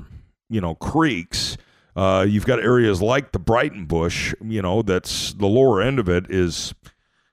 you 0.50 0.62
know, 0.62 0.76
creeks. 0.76 1.58
Uh, 1.96 2.26
you've 2.28 2.46
got 2.46 2.60
areas 2.60 3.02
like 3.02 3.32
the 3.32 3.40
Breitenbush, 3.40 4.34
you 4.42 4.62
know, 4.62 4.82
that's 4.82 5.34
the 5.34 5.48
lower 5.48 5.82
end 5.82 6.00
of 6.00 6.10
it 6.10 6.26
is, 6.30 6.74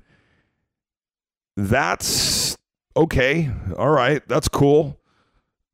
that's 1.56 2.58
okay. 2.98 3.50
All 3.78 3.92
right. 3.92 4.28
That's 4.28 4.50
cool. 4.50 5.00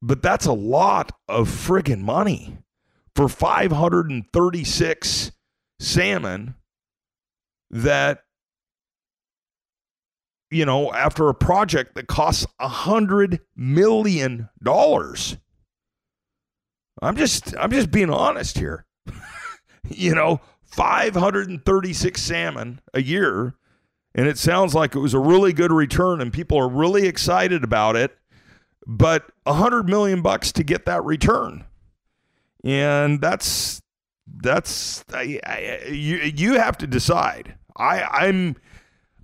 But 0.01 0.21
that's 0.21 0.45
a 0.45 0.53
lot 0.53 1.11
of 1.27 1.49
friggin' 1.49 2.01
money 2.01 2.57
for 3.15 3.27
536 3.27 5.31
salmon 5.79 6.53
that 7.71 8.23
you 10.51 10.65
know, 10.65 10.91
after 10.93 11.29
a 11.29 11.35
project 11.35 11.95
that 11.95 12.07
costs 12.07 12.45
a 12.59 12.67
hundred 12.67 13.39
million 13.55 14.49
dollars. 14.63 15.37
I'm 17.01 17.15
just 17.15 17.55
I'm 17.57 17.71
just 17.71 17.91
being 17.91 18.09
honest 18.09 18.57
here. 18.57 18.85
you 19.89 20.15
know, 20.15 20.41
536 20.71 22.21
salmon 22.21 22.81
a 22.93 23.01
year. 23.01 23.55
And 24.15 24.27
it 24.27 24.37
sounds 24.37 24.73
like 24.73 24.95
it 24.95 24.99
was 24.99 25.13
a 25.13 25.19
really 25.19 25.53
good 25.53 25.71
return 25.71 26.21
and 26.21 26.33
people 26.33 26.57
are 26.57 26.69
really 26.69 27.07
excited 27.07 27.63
about 27.63 27.95
it. 27.95 28.17
But 28.87 29.31
a 29.45 29.53
hundred 29.53 29.87
million 29.87 30.21
bucks 30.21 30.51
to 30.53 30.63
get 30.63 30.85
that 30.85 31.03
return. 31.03 31.65
And 32.63 33.21
that's 33.21 33.81
that's 34.41 35.03
I, 35.13 35.39
I, 35.45 35.87
you 35.89 36.17
you 36.17 36.53
have 36.53 36.77
to 36.79 36.87
decide. 36.87 37.55
I 37.77 38.01
I'm 38.01 38.55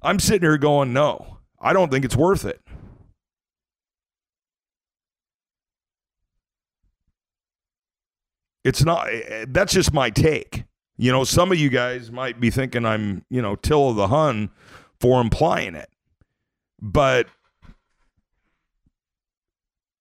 I'm 0.02 0.20
sitting 0.20 0.42
here 0.42 0.58
going 0.58 0.94
no. 0.94 1.40
I 1.60 1.74
don't 1.74 1.92
think 1.92 2.06
it's 2.06 2.16
worth 2.16 2.46
it. 2.46 2.62
It's 8.64 8.84
not 8.84 9.08
eh, 9.10 9.22
eh, 9.28 9.46
that's 9.48 9.74
just 9.74 9.94
my 9.94 10.10
take. 10.10 10.66
You 10.98 11.12
know, 11.12 11.24
some 11.24 11.52
of 11.52 11.58
you 11.58 11.70
guys 11.70 12.12
might 12.12 12.40
be 12.40 12.50
thinking 12.50 12.86
I'm, 12.86 13.26
you 13.30 13.42
know, 13.42 13.56
Till 13.56 13.90
of 13.90 13.96
the 13.96 14.08
Hun 14.08 14.50
for 15.00 15.20
implying 15.20 15.76
it. 15.76 15.90
But 16.82 17.28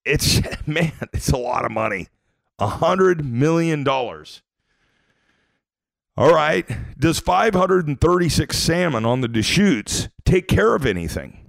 it's 0.05 0.41
man, 0.67 0.93
it's 1.13 1.31
a 1.31 1.37
lot 1.37 1.65
of 1.65 1.71
money. 1.71 2.09
A 2.59 2.69
hundred 2.69 3.25
million 3.25 3.83
dollars. 3.83 4.43
All 6.17 6.33
right. 6.33 6.65
Does 6.97 7.19
536 7.19 8.57
salmon 8.57 9.05
on 9.05 9.21
the 9.21 9.27
Deschutes 9.27 10.09
take 10.25 10.47
care 10.47 10.77
of 10.77 10.87
anything? 10.87 11.41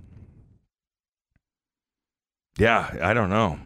Yeah, 2.57 2.97
I 3.01 3.13
don't 3.13 3.29
know. 3.29 3.59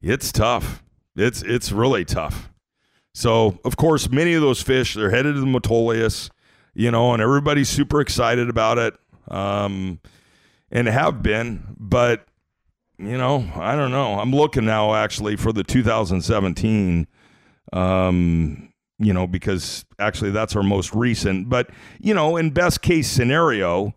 It's 0.00 0.30
tough. 0.30 0.84
It's 1.16 1.42
it's 1.42 1.72
really 1.72 2.04
tough. 2.04 2.50
So, 3.16 3.58
of 3.64 3.78
course, 3.78 4.10
many 4.10 4.34
of 4.34 4.42
those 4.42 4.60
fish 4.60 4.92
they're 4.92 5.08
headed 5.08 5.36
to 5.36 5.40
the 5.40 5.46
Metolius, 5.46 6.28
you 6.74 6.90
know, 6.90 7.14
and 7.14 7.22
everybody's 7.22 7.70
super 7.70 8.02
excited 8.02 8.50
about 8.50 8.76
it, 8.76 8.94
um, 9.28 10.00
and 10.70 10.86
have 10.86 11.22
been. 11.22 11.76
But 11.80 12.26
you 12.98 13.16
know, 13.16 13.50
I 13.54 13.74
don't 13.74 13.90
know. 13.90 14.20
I'm 14.20 14.32
looking 14.32 14.66
now 14.66 14.94
actually 14.94 15.36
for 15.36 15.50
the 15.50 15.64
2017. 15.64 17.06
Um, 17.72 18.70
you 18.98 19.14
know, 19.14 19.26
because 19.26 19.86
actually 19.98 20.30
that's 20.30 20.54
our 20.54 20.62
most 20.62 20.94
recent. 20.94 21.48
But 21.48 21.70
you 21.98 22.12
know, 22.12 22.36
in 22.36 22.50
best 22.50 22.82
case 22.82 23.08
scenario, 23.08 23.94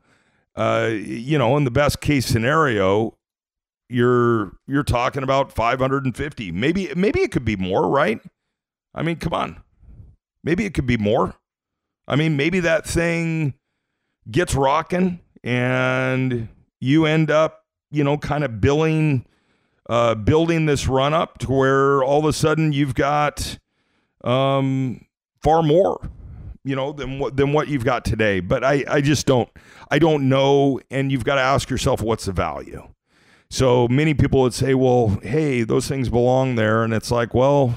uh, 0.55 0.91
you 0.93 1.37
know, 1.37 1.57
in 1.57 1.65
the 1.65 1.71
best 1.71 1.99
case 1.99 2.25
scenario, 2.25 3.17
you're 3.89 4.53
you're 4.65 4.83
talking 4.83 5.23
about 5.23 5.51
550. 5.51 6.53
Maybe 6.53 6.89
maybe 6.95 7.19
it 7.19 7.33
could 7.33 7.43
be 7.43 7.57
more, 7.57 7.89
right? 7.89 8.21
I 8.93 9.03
mean, 9.03 9.17
come 9.17 9.33
on. 9.33 9.63
Maybe 10.43 10.65
it 10.65 10.73
could 10.73 10.85
be 10.87 10.97
more. 10.97 11.35
I 12.07 12.15
mean, 12.15 12.37
maybe 12.37 12.61
that 12.61 12.85
thing 12.85 13.53
gets 14.29 14.55
rocking 14.55 15.19
and 15.43 16.49
you 16.79 17.05
end 17.05 17.29
up, 17.29 17.65
you 17.91 18.03
know, 18.03 18.17
kind 18.17 18.43
of 18.43 18.61
billing 18.61 19.25
uh, 19.89 20.13
building 20.15 20.67
this 20.67 20.87
run 20.87 21.13
up 21.13 21.39
to 21.39 21.51
where 21.51 22.03
all 22.03 22.19
of 22.19 22.25
a 22.25 22.33
sudden 22.33 22.71
you've 22.71 22.93
got 22.93 23.57
um, 24.23 25.03
far 25.41 25.63
more, 25.63 26.09
you 26.63 26.75
know, 26.75 26.91
than 26.91 27.19
what 27.19 27.35
than 27.35 27.53
what 27.53 27.67
you've 27.67 27.85
got 27.85 28.05
today. 28.05 28.39
But 28.39 28.63
I, 28.63 28.85
I 28.87 29.01
just 29.01 29.25
don't 29.25 29.49
I 29.89 29.99
don't 29.99 30.29
know, 30.29 30.79
and 30.91 31.11
you've 31.11 31.23
got 31.23 31.35
to 31.35 31.41
ask 31.41 31.69
yourself 31.69 32.01
what's 32.01 32.25
the 32.25 32.31
value. 32.31 32.87
So 33.51 33.87
many 33.87 34.13
people 34.13 34.41
would 34.41 34.53
say, 34.53 34.75
well, 34.75 35.19
hey, 35.23 35.63
those 35.63 35.87
things 35.87 36.07
belong 36.07 36.53
there. 36.53 36.83
And 36.83 36.93
it's 36.93 37.09
like, 37.09 37.33
well, 37.33 37.73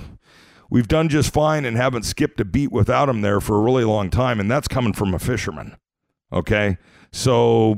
we've 0.73 0.89
done 0.89 1.07
just 1.11 1.35
fine 1.35 1.67
and 1.67 1.77
haven't 1.77 2.05
skipped 2.05 2.41
a 2.41 2.47
beat 2.47 2.73
without 2.73 3.05
them 3.05 3.21
there 3.21 3.43
for 3.43 3.57
a 3.57 3.61
really 3.61 3.85
long 3.85 4.09
time. 4.09 4.41
And 4.41 4.51
that's 4.51 4.67
coming 4.67 4.95
from 4.95 5.13
a 5.13 5.19
fisherman. 5.19 5.77
Okay. 6.33 6.79
So, 7.13 7.77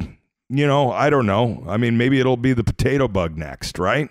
you 0.49 0.65
know, 0.65 0.93
I 0.93 1.11
don't 1.11 1.27
know. 1.27 1.65
I 1.67 1.77
mean, 1.77 1.99
maybe 1.99 2.21
it'll 2.21 2.37
be 2.37 2.53
the 2.53 2.63
potato 2.63 3.09
bug 3.09 3.37
next, 3.37 3.81
right? 3.81 4.11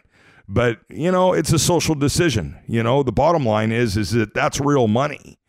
But, 0.50 0.80
you 0.90 1.14
know, 1.14 1.32
it's 1.32 1.54
a 1.54 1.60
social 1.60 1.96
decision. 1.96 2.60
You 2.68 2.84
know, 2.84 3.04
the 3.04 3.14
bottom 3.14 3.46
line 3.46 3.72
is, 3.72 3.96
is 3.96 4.12
that 4.12 4.34
that's 4.34 4.60
real 4.60 4.90
money. 4.90 5.40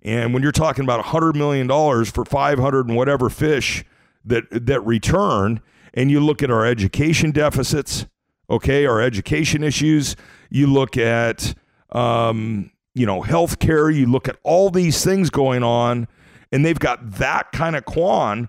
And 0.00 0.32
when 0.32 0.42
you're 0.42 0.50
talking 0.50 0.82
about 0.82 1.04
$100 1.04 1.34
million 1.34 1.68
for 2.06 2.24
500 2.24 2.88
and 2.88 2.96
whatever 2.96 3.28
fish 3.28 3.84
that, 4.24 4.44
that 4.50 4.80
return, 4.86 5.60
and 5.92 6.10
you 6.10 6.20
look 6.20 6.42
at 6.42 6.50
our 6.50 6.64
education 6.64 7.32
deficits, 7.32 8.06
okay, 8.48 8.86
our 8.86 9.02
education 9.02 9.62
issues, 9.62 10.16
you 10.48 10.66
look 10.66 10.96
at, 10.96 11.54
um, 11.92 12.70
you 12.98 13.06
know, 13.06 13.22
healthcare, 13.22 13.94
you 13.94 14.06
look 14.06 14.28
at 14.28 14.36
all 14.42 14.70
these 14.70 15.04
things 15.04 15.30
going 15.30 15.62
on, 15.62 16.08
and 16.50 16.64
they've 16.64 16.78
got 16.78 17.12
that 17.12 17.52
kind 17.52 17.76
of 17.76 17.84
quan 17.84 18.48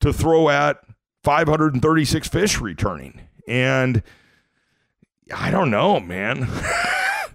to 0.00 0.12
throw 0.12 0.48
at 0.48 0.82
536 1.22 2.28
fish 2.28 2.60
returning. 2.60 3.20
And 3.46 4.02
I 5.34 5.50
don't 5.50 5.70
know, 5.70 6.00
man. 6.00 6.48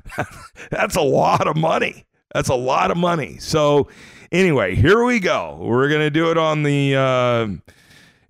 That's 0.71 0.95
a 0.95 1.01
lot 1.01 1.47
of 1.47 1.55
money. 1.55 2.05
That's 2.33 2.49
a 2.49 2.55
lot 2.55 2.89
of 2.89 2.97
money. 2.97 3.37
So, 3.37 3.87
anyway, 4.31 4.75
here 4.75 5.03
we 5.03 5.19
go. 5.19 5.59
We're 5.61 5.87
going 5.87 6.01
to 6.01 6.09
do 6.09 6.31
it 6.31 6.37
on 6.37 6.63
the. 6.63 6.95
Uh, 6.95 7.47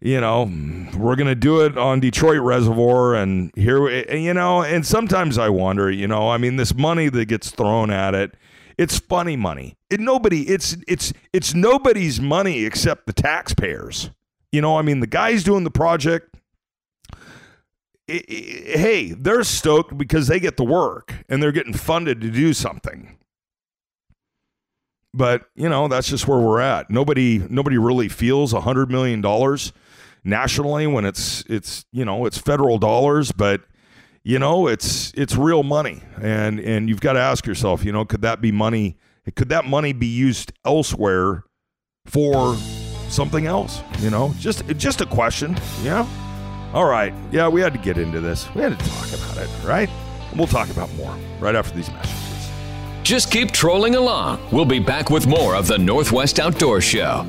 you 0.06 0.22
know, 0.22 0.44
we're 0.96 1.15
going 1.15 1.26
to 1.26 1.34
do 1.34 1.62
it 1.62 1.80
on 1.80 2.00
Detroit 2.00 2.39
Reservoir. 2.39 3.15
And 3.15 3.52
here, 3.56 3.89
you 4.15 4.36
know, 4.36 4.62
and 4.62 4.86
sometimes 4.86 5.39
I 5.39 5.50
wonder, 5.50 5.89
you 5.89 6.08
know, 6.08 6.30
I 6.30 6.38
mean, 6.38 6.58
this 6.58 6.76
money 6.76 7.10
that 7.10 7.26
gets 7.26 7.50
thrown 7.50 7.89
at 7.89 8.13
it, 8.13 8.36
it's 8.78 9.00
funny 9.00 9.36
money. 9.36 9.78
It 9.89 10.00
nobody, 10.00 10.44
it's, 10.44 10.78
it's, 10.88 11.12
it's 11.34 11.56
nobody's 11.56 12.22
money 12.22 12.65
except 12.65 13.08
the 13.08 13.13
taxpayers. 13.13 14.12
You 14.52 14.62
know, 14.62 14.78
I 14.78 14.84
mean, 14.84 15.00
the 15.00 15.08
guys 15.08 15.44
doing 15.44 15.63
the 15.63 15.72
project, 15.72 16.36
it, 18.08 18.26
it, 18.30 18.78
hey, 18.78 19.12
they're 19.12 19.44
stoked 19.44 19.98
because 19.98 20.28
they 20.28 20.39
get 20.39 20.56
the 20.56 20.63
work 20.63 21.15
and 21.30 21.41
they're 21.41 21.52
getting 21.52 21.74
funded 21.74 22.22
to 22.22 22.30
do 22.30 22.54
something. 22.54 23.18
But 25.15 25.46
you 25.56 25.70
know 25.70 25.88
that's 25.88 26.10
just 26.10 26.28
where 26.28 26.39
we're 26.39 26.60
at. 26.60 26.89
Nobody, 26.89 27.39
nobody 27.50 27.78
really 27.78 28.10
feels 28.10 28.52
a 28.52 28.60
hundred 28.60 28.91
million 28.91 29.22
dollars 29.22 29.72
nationally 30.26 30.88
when 30.88 31.06
it's 31.06 31.44
it's 31.48 31.86
you 31.92 32.04
know 32.04 32.26
it's 32.26 32.38
federal 32.38 32.78
dollars, 32.78 33.32
but 33.32 33.62
you 34.24 34.40
know 34.40 34.68
it's 34.68 35.14
it's 35.16 35.36
real 35.36 35.64
money, 35.64 36.02
and 36.22 36.60
and 36.60 36.90
you've 36.90 37.02
got 37.02 37.14
to 37.14 37.20
ask 37.20 37.46
yourself, 37.46 37.86
you 37.86 37.92
know, 37.92 38.04
could 38.04 38.22
that 38.24 38.42
be 38.42 38.52
money? 38.52 38.98
Could 39.36 39.50
that 39.50 39.66
money 39.66 39.94
be 39.94 40.08
used 40.08 40.52
elsewhere 40.66 41.44
for 42.06 42.56
something 43.10 43.46
else? 43.46 43.82
You 44.00 44.10
know, 44.10 44.34
just 44.40 44.66
just 44.78 45.02
a 45.02 45.06
question. 45.06 45.58
Yeah. 45.84 46.08
All 46.74 46.86
right. 46.86 47.14
Yeah, 47.32 47.48
we 47.48 47.62
had 47.62 47.72
to 47.74 47.80
get 47.80 47.98
into 47.98 48.20
this. 48.20 48.54
We 48.54 48.62
had 48.62 48.78
to 48.78 48.86
talk 48.90 49.08
about 49.14 49.38
it, 49.38 49.50
right? 49.64 49.90
We'll 50.36 50.48
talk 50.48 50.70
about 50.70 50.94
more 50.96 51.18
right 51.40 51.56
after 51.56 51.74
these 51.74 51.90
messages. 51.90 52.50
Just 53.04 53.32
keep 53.32 53.52
trolling 53.52 53.96
along. 53.96 54.46
We'll 54.52 54.66
be 54.66 54.80
back 54.80 55.10
with 55.10 55.26
more 55.28 55.56
of 55.56 55.68
the 55.68 55.78
Northwest 55.78 56.40
Outdoor 56.40 56.82
Show. 56.82 57.26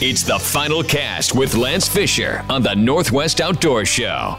It's 0.00 0.24
the 0.24 0.40
final 0.40 0.82
cast 0.82 1.36
with 1.36 1.54
Lance 1.54 1.86
Fisher 1.86 2.44
on 2.50 2.64
the 2.64 2.74
Northwest 2.74 3.40
Outdoor 3.40 3.84
Show. 3.84 4.36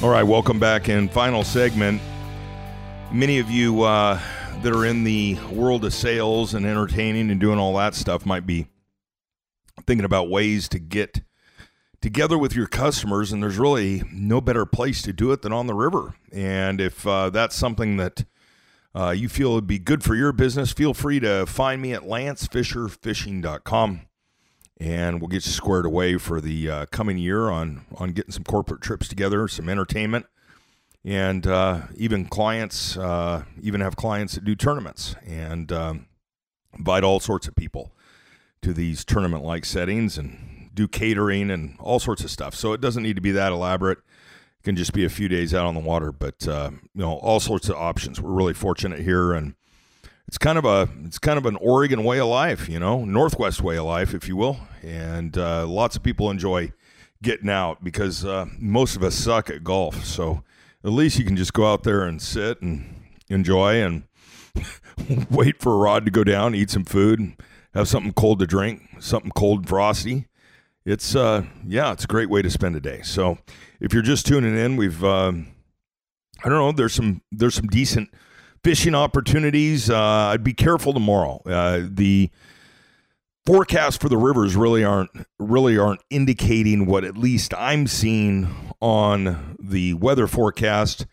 All 0.00 0.10
right, 0.10 0.22
welcome 0.22 0.60
back 0.60 0.88
in 0.88 1.08
final 1.08 1.42
segment. 1.42 2.00
Many 3.10 3.40
of 3.40 3.50
you 3.50 3.82
uh, 3.82 4.20
that 4.62 4.72
are 4.72 4.86
in 4.86 5.02
the 5.02 5.38
world 5.50 5.84
of 5.84 5.92
sales 5.92 6.54
and 6.54 6.64
entertaining 6.64 7.32
and 7.32 7.40
doing 7.40 7.58
all 7.58 7.74
that 7.78 7.96
stuff 7.96 8.24
might 8.24 8.46
be 8.46 8.68
thinking 9.88 10.04
about 10.04 10.30
ways 10.30 10.68
to 10.68 10.78
get 10.78 11.22
together 12.00 12.38
with 12.38 12.54
your 12.54 12.68
customers, 12.68 13.32
and 13.32 13.42
there's 13.42 13.58
really 13.58 14.04
no 14.12 14.40
better 14.40 14.64
place 14.64 15.02
to 15.02 15.12
do 15.12 15.32
it 15.32 15.42
than 15.42 15.52
on 15.52 15.66
the 15.66 15.74
river. 15.74 16.14
And 16.32 16.80
if 16.80 17.04
uh, 17.04 17.30
that's 17.30 17.56
something 17.56 17.96
that 17.96 18.24
uh, 18.94 19.10
you 19.10 19.28
feel 19.28 19.54
would 19.54 19.66
be 19.66 19.78
good 19.78 20.02
for 20.02 20.14
your 20.14 20.32
business, 20.32 20.72
feel 20.72 20.94
free 20.94 21.20
to 21.20 21.46
find 21.46 21.80
me 21.80 21.92
at 21.92 22.02
lancefisherfishing.com 22.02 24.06
and 24.82 25.20
we'll 25.20 25.28
get 25.28 25.46
you 25.46 25.52
squared 25.52 25.86
away 25.86 26.18
for 26.18 26.40
the 26.40 26.68
uh, 26.68 26.86
coming 26.86 27.16
year 27.16 27.50
on 27.50 27.84
on 27.96 28.10
getting 28.10 28.32
some 28.32 28.42
corporate 28.42 28.80
trips 28.80 29.06
together, 29.06 29.46
some 29.46 29.68
entertainment, 29.68 30.26
and 31.04 31.46
uh, 31.46 31.82
even 31.96 32.26
clients, 32.26 32.96
uh, 32.96 33.44
even 33.60 33.80
have 33.80 33.94
clients 33.94 34.34
that 34.34 34.44
do 34.44 34.56
tournaments 34.56 35.14
and 35.24 35.70
um, 35.70 36.06
invite 36.76 37.04
all 37.04 37.20
sorts 37.20 37.46
of 37.46 37.54
people 37.54 37.92
to 38.60 38.72
these 38.72 39.04
tournament 39.04 39.44
like 39.44 39.64
settings 39.64 40.18
and 40.18 40.70
do 40.74 40.88
catering 40.88 41.50
and 41.50 41.76
all 41.78 42.00
sorts 42.00 42.24
of 42.24 42.30
stuff. 42.30 42.54
So 42.54 42.72
it 42.72 42.80
doesn't 42.80 43.02
need 43.02 43.16
to 43.16 43.22
be 43.22 43.32
that 43.32 43.52
elaborate 43.52 43.98
can 44.62 44.76
just 44.76 44.92
be 44.92 45.04
a 45.04 45.08
few 45.08 45.28
days 45.28 45.54
out 45.54 45.66
on 45.66 45.74
the 45.74 45.80
water. 45.80 46.12
But 46.12 46.46
uh, 46.46 46.70
you 46.94 47.02
know, 47.02 47.14
all 47.18 47.40
sorts 47.40 47.68
of 47.68 47.76
options. 47.76 48.20
We're 48.20 48.30
really 48.30 48.54
fortunate 48.54 49.00
here, 49.00 49.32
and 49.32 49.54
it's 50.28 50.38
kind 50.38 50.58
of 50.58 50.64
a 50.64 50.88
it's 51.04 51.18
kind 51.18 51.38
of 51.38 51.46
an 51.46 51.56
Oregon 51.56 52.04
way 52.04 52.20
of 52.20 52.28
life, 52.28 52.68
you 52.68 52.78
know, 52.78 53.04
Northwest 53.04 53.62
way 53.62 53.76
of 53.76 53.84
life, 53.84 54.14
if 54.14 54.28
you 54.28 54.36
will. 54.36 54.58
And 54.82 55.36
uh, 55.36 55.66
lots 55.66 55.96
of 55.96 56.02
people 56.02 56.30
enjoy 56.30 56.72
getting 57.22 57.50
out 57.50 57.84
because 57.84 58.24
uh, 58.24 58.46
most 58.58 58.96
of 58.96 59.02
us 59.02 59.14
suck 59.14 59.50
at 59.50 59.62
golf. 59.64 60.04
So 60.04 60.42
at 60.84 60.90
least 60.90 61.18
you 61.18 61.24
can 61.24 61.36
just 61.36 61.52
go 61.52 61.72
out 61.72 61.84
there 61.84 62.02
and 62.02 62.20
sit 62.20 62.60
and 62.62 63.02
enjoy 63.28 63.82
and 63.82 64.04
wait 65.30 65.60
for 65.60 65.72
a 65.74 65.76
rod 65.76 66.04
to 66.04 66.10
go 66.10 66.24
down, 66.24 66.54
eat 66.54 66.70
some 66.70 66.84
food, 66.84 67.34
have 67.74 67.88
something 67.88 68.12
cold 68.12 68.38
to 68.40 68.46
drink, 68.46 68.82
something 68.98 69.30
cold 69.34 69.60
and 69.60 69.68
frosty. 69.68 70.26
It's 70.84 71.14
uh 71.14 71.44
yeah, 71.66 71.92
it's 71.92 72.04
a 72.04 72.08
great 72.08 72.28
way 72.28 72.42
to 72.42 72.50
spend 72.50 72.76
a 72.76 72.80
day. 72.80 73.02
So 73.02 73.38
if 73.80 73.92
you're 73.92 74.02
just 74.02 74.26
tuning 74.26 74.56
in, 74.56 74.76
we've 74.76 75.02
uh, 75.02 75.32
I 76.44 76.48
don't 76.48 76.58
know, 76.58 76.72
there's 76.72 76.94
some 76.94 77.22
there's 77.30 77.54
some 77.54 77.68
decent 77.68 78.10
fishing 78.64 78.94
opportunities. 78.94 79.90
Uh, 79.90 79.98
I'd 79.98 80.44
be 80.44 80.54
careful 80.54 80.92
tomorrow. 80.92 81.42
Uh, 81.46 81.82
the 81.88 82.30
forecasts 83.46 83.96
for 83.96 84.08
the 84.08 84.16
rivers 84.16 84.56
really 84.56 84.84
aren't 84.84 85.10
really 85.38 85.78
aren't 85.78 86.00
indicating 86.10 86.86
what 86.86 87.04
at 87.04 87.16
least 87.16 87.54
I'm 87.56 87.86
seeing 87.86 88.48
on 88.80 89.56
the 89.60 89.94
weather 89.94 90.26
forecast. 90.26 91.06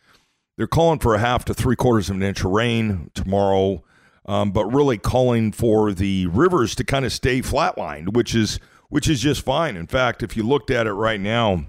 They're 0.57 0.67
calling 0.67 0.99
for 0.99 1.15
a 1.15 1.19
half 1.19 1.45
to 1.45 1.53
three 1.53 1.75
quarters 1.75 2.09
of 2.09 2.17
an 2.17 2.23
inch 2.23 2.43
of 2.43 2.51
rain 2.51 3.11
tomorrow, 3.13 3.83
um, 4.25 4.51
but 4.51 4.65
really 4.65 4.97
calling 4.97 5.51
for 5.51 5.93
the 5.93 6.27
rivers 6.27 6.75
to 6.75 6.83
kind 6.83 7.05
of 7.05 7.13
stay 7.13 7.41
flatlined, 7.41 8.13
which 8.13 8.35
is 8.35 8.59
which 8.89 9.07
is 9.07 9.21
just 9.21 9.43
fine. 9.43 9.75
In 9.77 9.87
fact, 9.87 10.21
if 10.21 10.35
you 10.35 10.43
looked 10.43 10.69
at 10.69 10.87
it 10.87 10.93
right 10.93 11.19
now, 11.19 11.65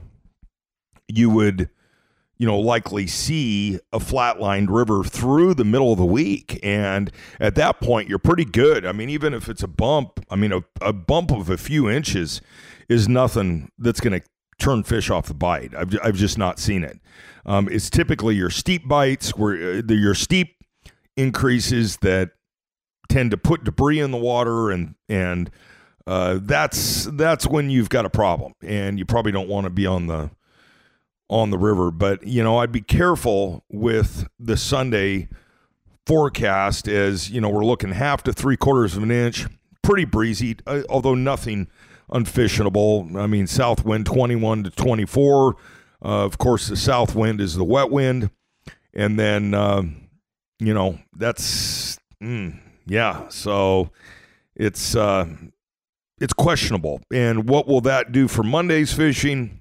you 1.09 1.30
would 1.30 1.70
you 2.40 2.46
know, 2.46 2.59
likely 2.59 3.06
see 3.06 3.78
a 3.92 3.98
flatlined 3.98 4.68
river 4.70 5.04
through 5.04 5.52
the 5.52 5.64
middle 5.64 5.92
of 5.92 5.98
the 5.98 6.06
week. 6.06 6.59
And 6.62 7.12
at 7.38 7.54
that 7.56 7.83
point, 7.83 8.09
you're 8.09 8.18
pretty 8.18 8.46
good. 8.46 8.87
I 8.87 8.92
mean, 8.92 9.11
even 9.11 9.35
if 9.35 9.46
it's 9.50 9.62
a 9.62 9.68
bump, 9.68 10.24
I 10.30 10.37
mean, 10.37 10.50
a, 10.50 10.62
a 10.80 10.94
bump 10.94 11.33
of 11.33 11.50
a 11.50 11.59
few 11.59 11.90
inches 11.90 12.40
is 12.88 13.11
nothing 13.11 13.70
that's 13.76 14.00
going 14.00 14.18
to 14.18 14.26
turn 14.59 14.85
fish 14.85 15.11
off 15.11 15.26
the 15.26 15.35
bite. 15.35 15.74
I've, 15.74 15.94
I've 16.02 16.14
just 16.14 16.38
not 16.38 16.59
seen 16.59 16.83
it. 16.83 16.98
Um, 17.44 17.68
it's 17.70 17.90
typically 17.90 18.37
your 18.37 18.48
steep 18.48 18.88
bites, 18.88 19.37
where 19.37 19.80
uh, 19.80 19.92
your 19.92 20.14
steep 20.14 20.56
increases 21.18 21.98
that 21.98 22.30
tend 23.11 23.33
to 23.33 23.37
put 23.37 23.64
debris 23.64 24.00
in 24.00 24.12
the 24.12 24.16
water 24.16 24.70
and 24.70 24.94
and 25.11 25.50
uh, 26.06 26.38
that's 26.42 27.04
that's 27.12 27.46
when 27.46 27.70
you've 27.70 27.90
got 27.90 28.06
a 28.06 28.10
problem 28.10 28.54
and 28.62 28.98
you 28.98 29.04
probably 29.04 29.32
don't 29.32 29.48
want 29.48 29.64
to 29.64 29.70
be 29.70 29.86
on 29.86 30.06
the 30.06 30.30
on 31.30 31.50
the 31.50 31.58
river. 31.58 31.90
But, 31.90 32.26
you 32.26 32.42
know, 32.42 32.58
I'd 32.58 32.72
be 32.72 32.82
careful 32.82 33.64
with 33.70 34.26
the 34.38 34.56
Sunday 34.56 35.28
forecast 36.06 36.88
as, 36.88 37.30
you 37.30 37.40
know, 37.40 37.48
we're 37.48 37.64
looking 37.64 37.92
half 37.92 38.24
to 38.24 38.32
three 38.32 38.56
quarters 38.56 38.96
of 38.96 39.04
an 39.04 39.12
inch, 39.12 39.46
pretty 39.82 40.04
breezy, 40.04 40.56
uh, 40.66 40.82
although 40.90 41.14
nothing 41.14 41.68
unfishable. 42.10 43.16
I 43.16 43.28
mean, 43.28 43.46
south 43.46 43.84
wind 43.84 44.06
21 44.06 44.64
to 44.64 44.70
24. 44.70 45.56
Uh, 46.02 46.24
of 46.24 46.36
course, 46.36 46.66
the 46.66 46.76
south 46.76 47.14
wind 47.14 47.40
is 47.40 47.54
the 47.54 47.64
wet 47.64 47.90
wind. 47.90 48.30
And 48.92 49.16
then, 49.18 49.54
uh, 49.54 49.82
you 50.58 50.74
know, 50.74 50.98
that's, 51.16 52.00
mm, 52.20 52.58
yeah. 52.86 53.28
So 53.28 53.92
it's, 54.56 54.96
uh, 54.96 55.28
it's 56.20 56.33
questionable. 56.33 57.00
And 57.12 57.48
what 57.48 57.66
will 57.66 57.80
that 57.83 58.12
do 58.12 58.28
for 58.28 58.42
Monday's 58.42 58.92
fishing? 58.92 59.61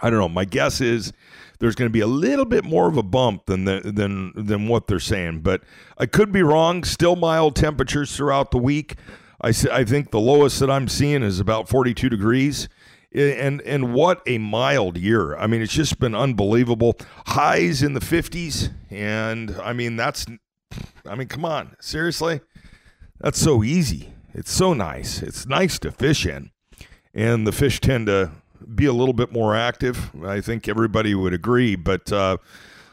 I 0.00 0.10
don't 0.10 0.18
know. 0.18 0.28
My 0.28 0.44
guess 0.44 0.80
is 0.80 1.12
there's 1.58 1.74
going 1.74 1.88
to 1.88 1.92
be 1.92 2.00
a 2.00 2.06
little 2.06 2.44
bit 2.44 2.64
more 2.64 2.88
of 2.88 2.96
a 2.96 3.02
bump 3.02 3.46
than 3.46 3.64
the, 3.64 3.80
than 3.84 4.32
than 4.34 4.68
what 4.68 4.86
they're 4.86 4.98
saying, 4.98 5.40
but 5.40 5.62
I 5.96 6.06
could 6.06 6.32
be 6.32 6.42
wrong. 6.42 6.82
Still 6.84 7.16
mild 7.16 7.56
temperatures 7.56 8.16
throughout 8.16 8.50
the 8.50 8.58
week. 8.58 8.96
I 9.40 9.52
I 9.70 9.84
think 9.84 10.10
the 10.10 10.20
lowest 10.20 10.60
that 10.60 10.70
I'm 10.70 10.88
seeing 10.88 11.22
is 11.22 11.40
about 11.40 11.68
42 11.68 12.08
degrees. 12.08 12.68
And 13.14 13.60
and 13.62 13.92
what 13.92 14.22
a 14.26 14.38
mild 14.38 14.96
year. 14.96 15.36
I 15.36 15.46
mean, 15.46 15.60
it's 15.60 15.74
just 15.74 16.00
been 16.00 16.14
unbelievable. 16.14 16.96
Highs 17.26 17.82
in 17.82 17.92
the 17.92 18.00
50s 18.00 18.72
and 18.90 19.54
I 19.62 19.72
mean 19.72 19.96
that's 19.96 20.26
I 21.06 21.14
mean, 21.14 21.28
come 21.28 21.44
on. 21.44 21.76
Seriously? 21.80 22.40
That's 23.20 23.38
so 23.38 23.62
easy. 23.62 24.11
It's 24.34 24.52
so 24.52 24.72
nice. 24.72 25.22
It's 25.22 25.46
nice 25.46 25.78
to 25.80 25.90
fish 25.90 26.26
in. 26.26 26.50
And 27.14 27.46
the 27.46 27.52
fish 27.52 27.80
tend 27.80 28.06
to 28.06 28.30
be 28.74 28.86
a 28.86 28.92
little 28.92 29.12
bit 29.12 29.32
more 29.32 29.54
active. 29.54 30.10
I 30.24 30.40
think 30.40 30.68
everybody 30.68 31.14
would 31.14 31.34
agree. 31.34 31.76
But 31.76 32.10
uh, 32.10 32.38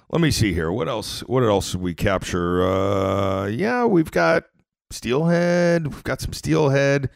let 0.10 0.22
me 0.22 0.32
see 0.32 0.54
here. 0.54 0.72
What 0.72 0.90
else? 0.90 1.22
What 1.22 1.44
else 1.44 1.72
did 1.72 1.82
we 1.82 1.94
capture? 1.94 2.64
Uh, 2.64 3.46
yeah, 3.48 3.86
we've 3.86 4.12
got 4.12 4.46
steelhead. 4.92 5.88
We've 5.88 6.04
got 6.04 6.20
some 6.20 6.34
steelhead. 6.34 7.10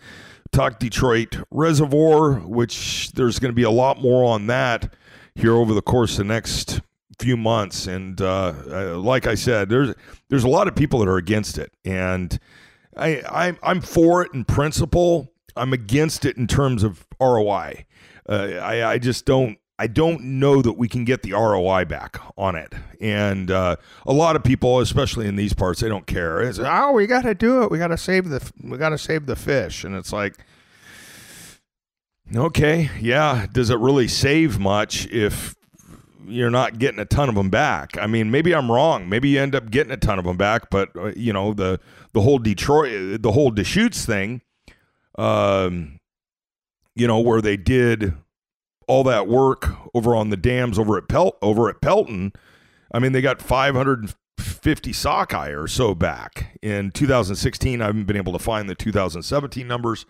Talk 0.51 0.79
Detroit 0.79 1.37
Reservoir, 1.49 2.33
which 2.33 3.11
there's 3.13 3.39
going 3.39 3.51
to 3.51 3.55
be 3.55 3.63
a 3.63 3.71
lot 3.71 3.99
more 3.99 4.23
on 4.23 4.47
that 4.47 4.93
here 5.35 5.55
over 5.55 5.73
the 5.73 5.81
course 5.81 6.13
of 6.13 6.19
the 6.19 6.33
next 6.33 6.79
few 7.19 7.35
months. 7.35 7.87
And 7.87 8.21
uh, 8.21 8.53
uh, 8.69 8.97
like 8.97 9.25
I 9.25 9.35
said, 9.35 9.69
there's 9.69 9.93
there's 10.29 10.43
a 10.43 10.49
lot 10.49 10.67
of 10.67 10.75
people 10.75 10.99
that 10.99 11.07
are 11.07 11.17
against 11.17 11.57
it, 11.57 11.73
and 11.83 12.39
I, 12.95 13.21
I 13.27 13.57
I'm 13.63 13.81
for 13.81 14.23
it 14.23 14.33
in 14.33 14.45
principle. 14.45 15.31
I'm 15.55 15.73
against 15.73 16.25
it 16.25 16.37
in 16.37 16.47
terms 16.47 16.83
of 16.83 17.05
ROI. 17.19 17.85
Uh, 18.27 18.33
I, 18.33 18.93
I 18.93 18.97
just 18.97 19.25
don't 19.25 19.57
I 19.79 19.87
don't 19.87 20.21
know 20.21 20.61
that 20.61 20.73
we 20.73 20.87
can 20.87 21.03
get 21.03 21.23
the 21.23 21.33
ROI 21.33 21.85
back 21.85 22.19
on 22.37 22.55
it. 22.55 22.73
And 23.01 23.49
uh, 23.49 23.75
a 24.05 24.13
lot 24.13 24.35
of 24.35 24.43
people, 24.43 24.79
especially 24.79 25.27
in 25.27 25.35
these 25.35 25.53
parts, 25.53 25.81
they 25.81 25.89
don't 25.89 26.05
care. 26.05 26.41
It's 26.41 26.59
oh, 26.59 26.91
we 26.91 27.07
got 27.07 27.23
to 27.23 27.33
do 27.33 27.63
it. 27.63 27.71
We 27.71 27.79
got 27.79 27.87
to 27.87 27.97
save 27.97 28.29
the 28.29 28.51
we 28.61 28.77
got 28.77 28.89
to 28.89 28.97
save 28.97 29.25
the 29.25 29.35
fish. 29.35 29.83
And 29.83 29.95
it's 29.95 30.13
like, 30.13 30.37
okay, 32.35 32.91
yeah. 33.01 33.47
Does 33.51 33.69
it 33.69 33.79
really 33.79 34.07
save 34.07 34.59
much 34.59 35.07
if 35.07 35.55
you're 36.27 36.49
not 36.49 36.79
getting 36.79 36.99
a 36.99 37.05
ton 37.05 37.29
of 37.29 37.35
them 37.35 37.49
back? 37.49 37.97
I 37.97 38.07
mean, 38.07 38.31
maybe 38.31 38.53
I'm 38.53 38.71
wrong. 38.71 39.09
Maybe 39.09 39.29
you 39.29 39.41
end 39.41 39.55
up 39.55 39.69
getting 39.71 39.91
a 39.91 39.97
ton 39.97 40.19
of 40.19 40.25
them 40.25 40.37
back. 40.37 40.69
But 40.69 40.89
uh, 40.95 41.11
you 41.15 41.33
know, 41.33 41.53
the 41.53 41.79
the 42.13 42.21
whole 42.21 42.39
Detroit, 42.39 43.21
the 43.21 43.31
whole 43.31 43.51
Deschutes 43.51 44.05
thing. 44.05 44.41
Um, 45.17 45.99
you 46.95 47.07
know, 47.07 47.19
where 47.19 47.41
they 47.41 47.57
did 47.57 48.13
all 48.87 49.03
that 49.03 49.27
work 49.27 49.69
over 49.93 50.15
on 50.15 50.29
the 50.29 50.37
dams 50.37 50.77
over 50.77 50.97
at 50.97 51.07
Pelt 51.07 51.37
over 51.41 51.69
at 51.69 51.81
Pelton. 51.81 52.33
I 52.93 52.99
mean, 52.99 53.11
they 53.11 53.21
got 53.21 53.41
550 53.41 54.93
sockeye 54.93 55.49
or 55.49 55.67
so 55.67 55.95
back 55.95 56.57
in 56.61 56.91
2016. 56.91 57.81
I 57.81 57.85
haven't 57.85 58.05
been 58.05 58.17
able 58.17 58.33
to 58.33 58.39
find 58.39 58.69
the 58.69 58.75
2017 58.75 59.67
numbers, 59.67 60.05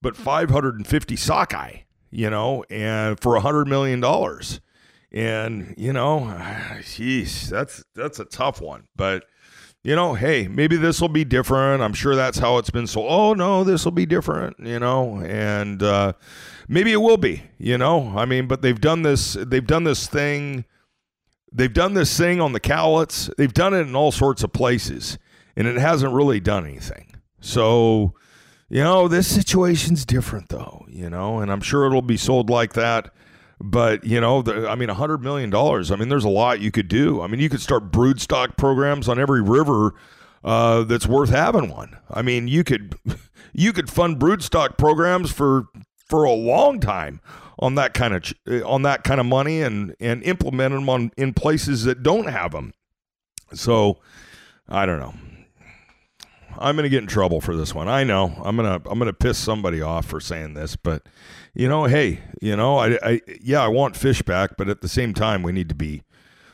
but 0.00 0.16
550 0.16 1.16
sockeye, 1.16 1.78
you 2.10 2.30
know, 2.30 2.64
and 2.70 3.20
for 3.20 3.36
a 3.36 3.40
hundred 3.40 3.68
million 3.68 4.00
dollars. 4.00 4.60
And 5.14 5.74
you 5.78 5.92
know, 5.92 6.20
jeez, 6.80 7.48
that's 7.48 7.84
that's 7.94 8.18
a 8.18 8.24
tough 8.24 8.60
one. 8.60 8.88
But 8.96 9.24
you 9.84 9.94
know, 9.94 10.14
hey, 10.14 10.48
maybe 10.48 10.76
this 10.76 11.00
will 11.00 11.08
be 11.08 11.24
different. 11.24 11.82
I'm 11.82 11.92
sure 11.92 12.16
that's 12.16 12.38
how 12.38 12.58
it's 12.58 12.70
been. 12.70 12.88
So, 12.88 13.06
oh 13.06 13.32
no, 13.32 13.62
this 13.62 13.84
will 13.84 13.92
be 13.92 14.06
different, 14.06 14.56
you 14.58 14.80
know, 14.80 15.20
and 15.20 15.82
uh, 15.82 16.14
maybe 16.68 16.92
it 16.92 16.96
will 16.96 17.16
be, 17.16 17.44
you 17.58 17.78
know. 17.78 18.12
I 18.16 18.24
mean, 18.24 18.48
but 18.48 18.60
they've 18.60 18.80
done 18.80 19.02
this. 19.02 19.34
They've 19.34 19.66
done 19.66 19.84
this 19.84 20.08
thing. 20.08 20.64
They've 21.52 21.72
done 21.72 21.94
this 21.94 22.16
thing 22.18 22.40
on 22.40 22.52
the 22.52 22.60
Cowlitz. 22.60 23.32
They've 23.36 23.54
done 23.54 23.72
it 23.72 23.86
in 23.86 23.94
all 23.94 24.10
sorts 24.10 24.42
of 24.42 24.52
places, 24.52 25.18
and 25.54 25.68
it 25.68 25.76
hasn't 25.76 26.12
really 26.12 26.40
done 26.40 26.66
anything. 26.66 27.14
So, 27.38 28.14
you 28.68 28.82
know, 28.82 29.06
this 29.06 29.32
situation's 29.32 30.04
different, 30.04 30.48
though, 30.48 30.84
you 30.88 31.08
know, 31.08 31.38
and 31.38 31.52
I'm 31.52 31.60
sure 31.60 31.86
it'll 31.86 32.02
be 32.02 32.16
sold 32.16 32.50
like 32.50 32.72
that 32.72 33.12
but 33.60 34.04
you 34.04 34.20
know, 34.20 34.42
the, 34.42 34.68
I 34.68 34.74
mean, 34.74 34.90
a 34.90 34.94
hundred 34.94 35.22
million 35.22 35.50
dollars. 35.50 35.90
I 35.90 35.96
mean, 35.96 36.08
there's 36.08 36.24
a 36.24 36.28
lot 36.30 36.60
you 36.60 36.70
could 36.70 36.88
do. 36.88 37.20
I 37.22 37.26
mean, 37.26 37.40
you 37.40 37.48
could 37.48 37.60
start 37.60 37.90
brood 37.90 38.20
stock 38.20 38.56
programs 38.56 39.08
on 39.08 39.18
every 39.18 39.42
river 39.42 39.94
uh, 40.42 40.84
that's 40.84 41.06
worth 41.06 41.30
having 41.30 41.70
one. 41.70 41.96
I 42.10 42.22
mean, 42.22 42.48
you 42.48 42.64
could 42.64 42.94
you 43.52 43.72
could 43.72 43.90
fund 43.90 44.18
brood 44.18 44.42
stock 44.42 44.76
programs 44.76 45.32
for 45.32 45.66
for 46.06 46.24
a 46.24 46.32
long 46.32 46.80
time 46.80 47.20
on 47.58 47.76
that 47.76 47.94
kind 47.94 48.14
of 48.14 48.32
on 48.64 48.82
that 48.82 49.04
kind 49.04 49.20
of 49.20 49.26
money 49.26 49.62
and 49.62 49.94
and 50.00 50.22
implement 50.22 50.74
them 50.74 50.88
on 50.88 51.10
in 51.16 51.32
places 51.32 51.84
that 51.84 52.02
don't 52.02 52.28
have 52.28 52.52
them. 52.52 52.72
So, 53.52 54.00
I 54.68 54.84
don't 54.84 54.98
know. 54.98 55.14
I'm 56.58 56.76
going 56.76 56.84
to 56.84 56.88
get 56.88 57.02
in 57.02 57.06
trouble 57.08 57.40
for 57.40 57.56
this 57.56 57.74
one. 57.74 57.88
I 57.88 58.04
know. 58.04 58.40
I'm 58.44 58.56
going 58.56 58.80
to 58.80 58.90
I'm 58.90 58.98
going 58.98 59.06
to 59.10 59.12
piss 59.12 59.38
somebody 59.38 59.82
off 59.82 60.06
for 60.06 60.20
saying 60.20 60.54
this, 60.54 60.76
but 60.76 61.06
you 61.54 61.68
know, 61.68 61.84
hey, 61.84 62.20
you 62.40 62.56
know, 62.56 62.78
I, 62.78 62.98
I 63.02 63.20
yeah, 63.40 63.62
I 63.62 63.68
want 63.68 63.96
fish 63.96 64.22
back, 64.22 64.56
but 64.56 64.68
at 64.68 64.80
the 64.80 64.88
same 64.88 65.14
time, 65.14 65.42
we 65.42 65.52
need 65.52 65.68
to 65.68 65.74
be 65.74 66.02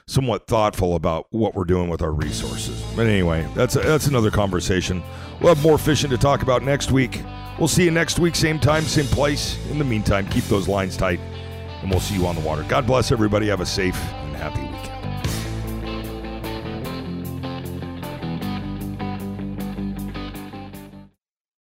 somewhat 0.07 0.46
thoughtful 0.46 0.96
about 0.96 1.26
what 1.30 1.55
we're 1.55 1.64
doing 1.64 1.88
with 1.88 2.03
our 2.03 2.12
resources. 2.12 2.82
But 2.96 3.07
anyway, 3.07 3.48
that's 3.55 3.76
a, 3.76 3.80
that's 3.80 4.07
another 4.09 4.30
conversation. 4.30 5.03
We'll 5.40 5.55
have 5.55 5.62
more 5.62 5.78
fishing 5.78 6.11
to 6.11 6.18
talk 6.18 6.42
about 6.42 6.62
next 6.62 6.90
week. 6.90 7.22
We'll 7.59 7.68
see 7.68 7.84
you 7.84 7.90
next 7.90 8.18
week, 8.18 8.34
same 8.34 8.59
time, 8.59 8.82
same 8.82 9.07
place. 9.07 9.59
In 9.70 9.78
the 9.78 9.84
meantime, 9.84 10.26
keep 10.28 10.44
those 10.44 10.66
lines 10.66 10.96
tight, 10.96 11.20
and 11.82 11.90
we'll 11.90 12.01
see 12.01 12.14
you 12.14 12.26
on 12.26 12.34
the 12.34 12.40
water. 12.40 12.64
God 12.68 12.86
bless 12.86 13.12
everybody. 13.12 13.48
Have 13.48 13.61
a 13.61 13.66
safe. 13.66 13.98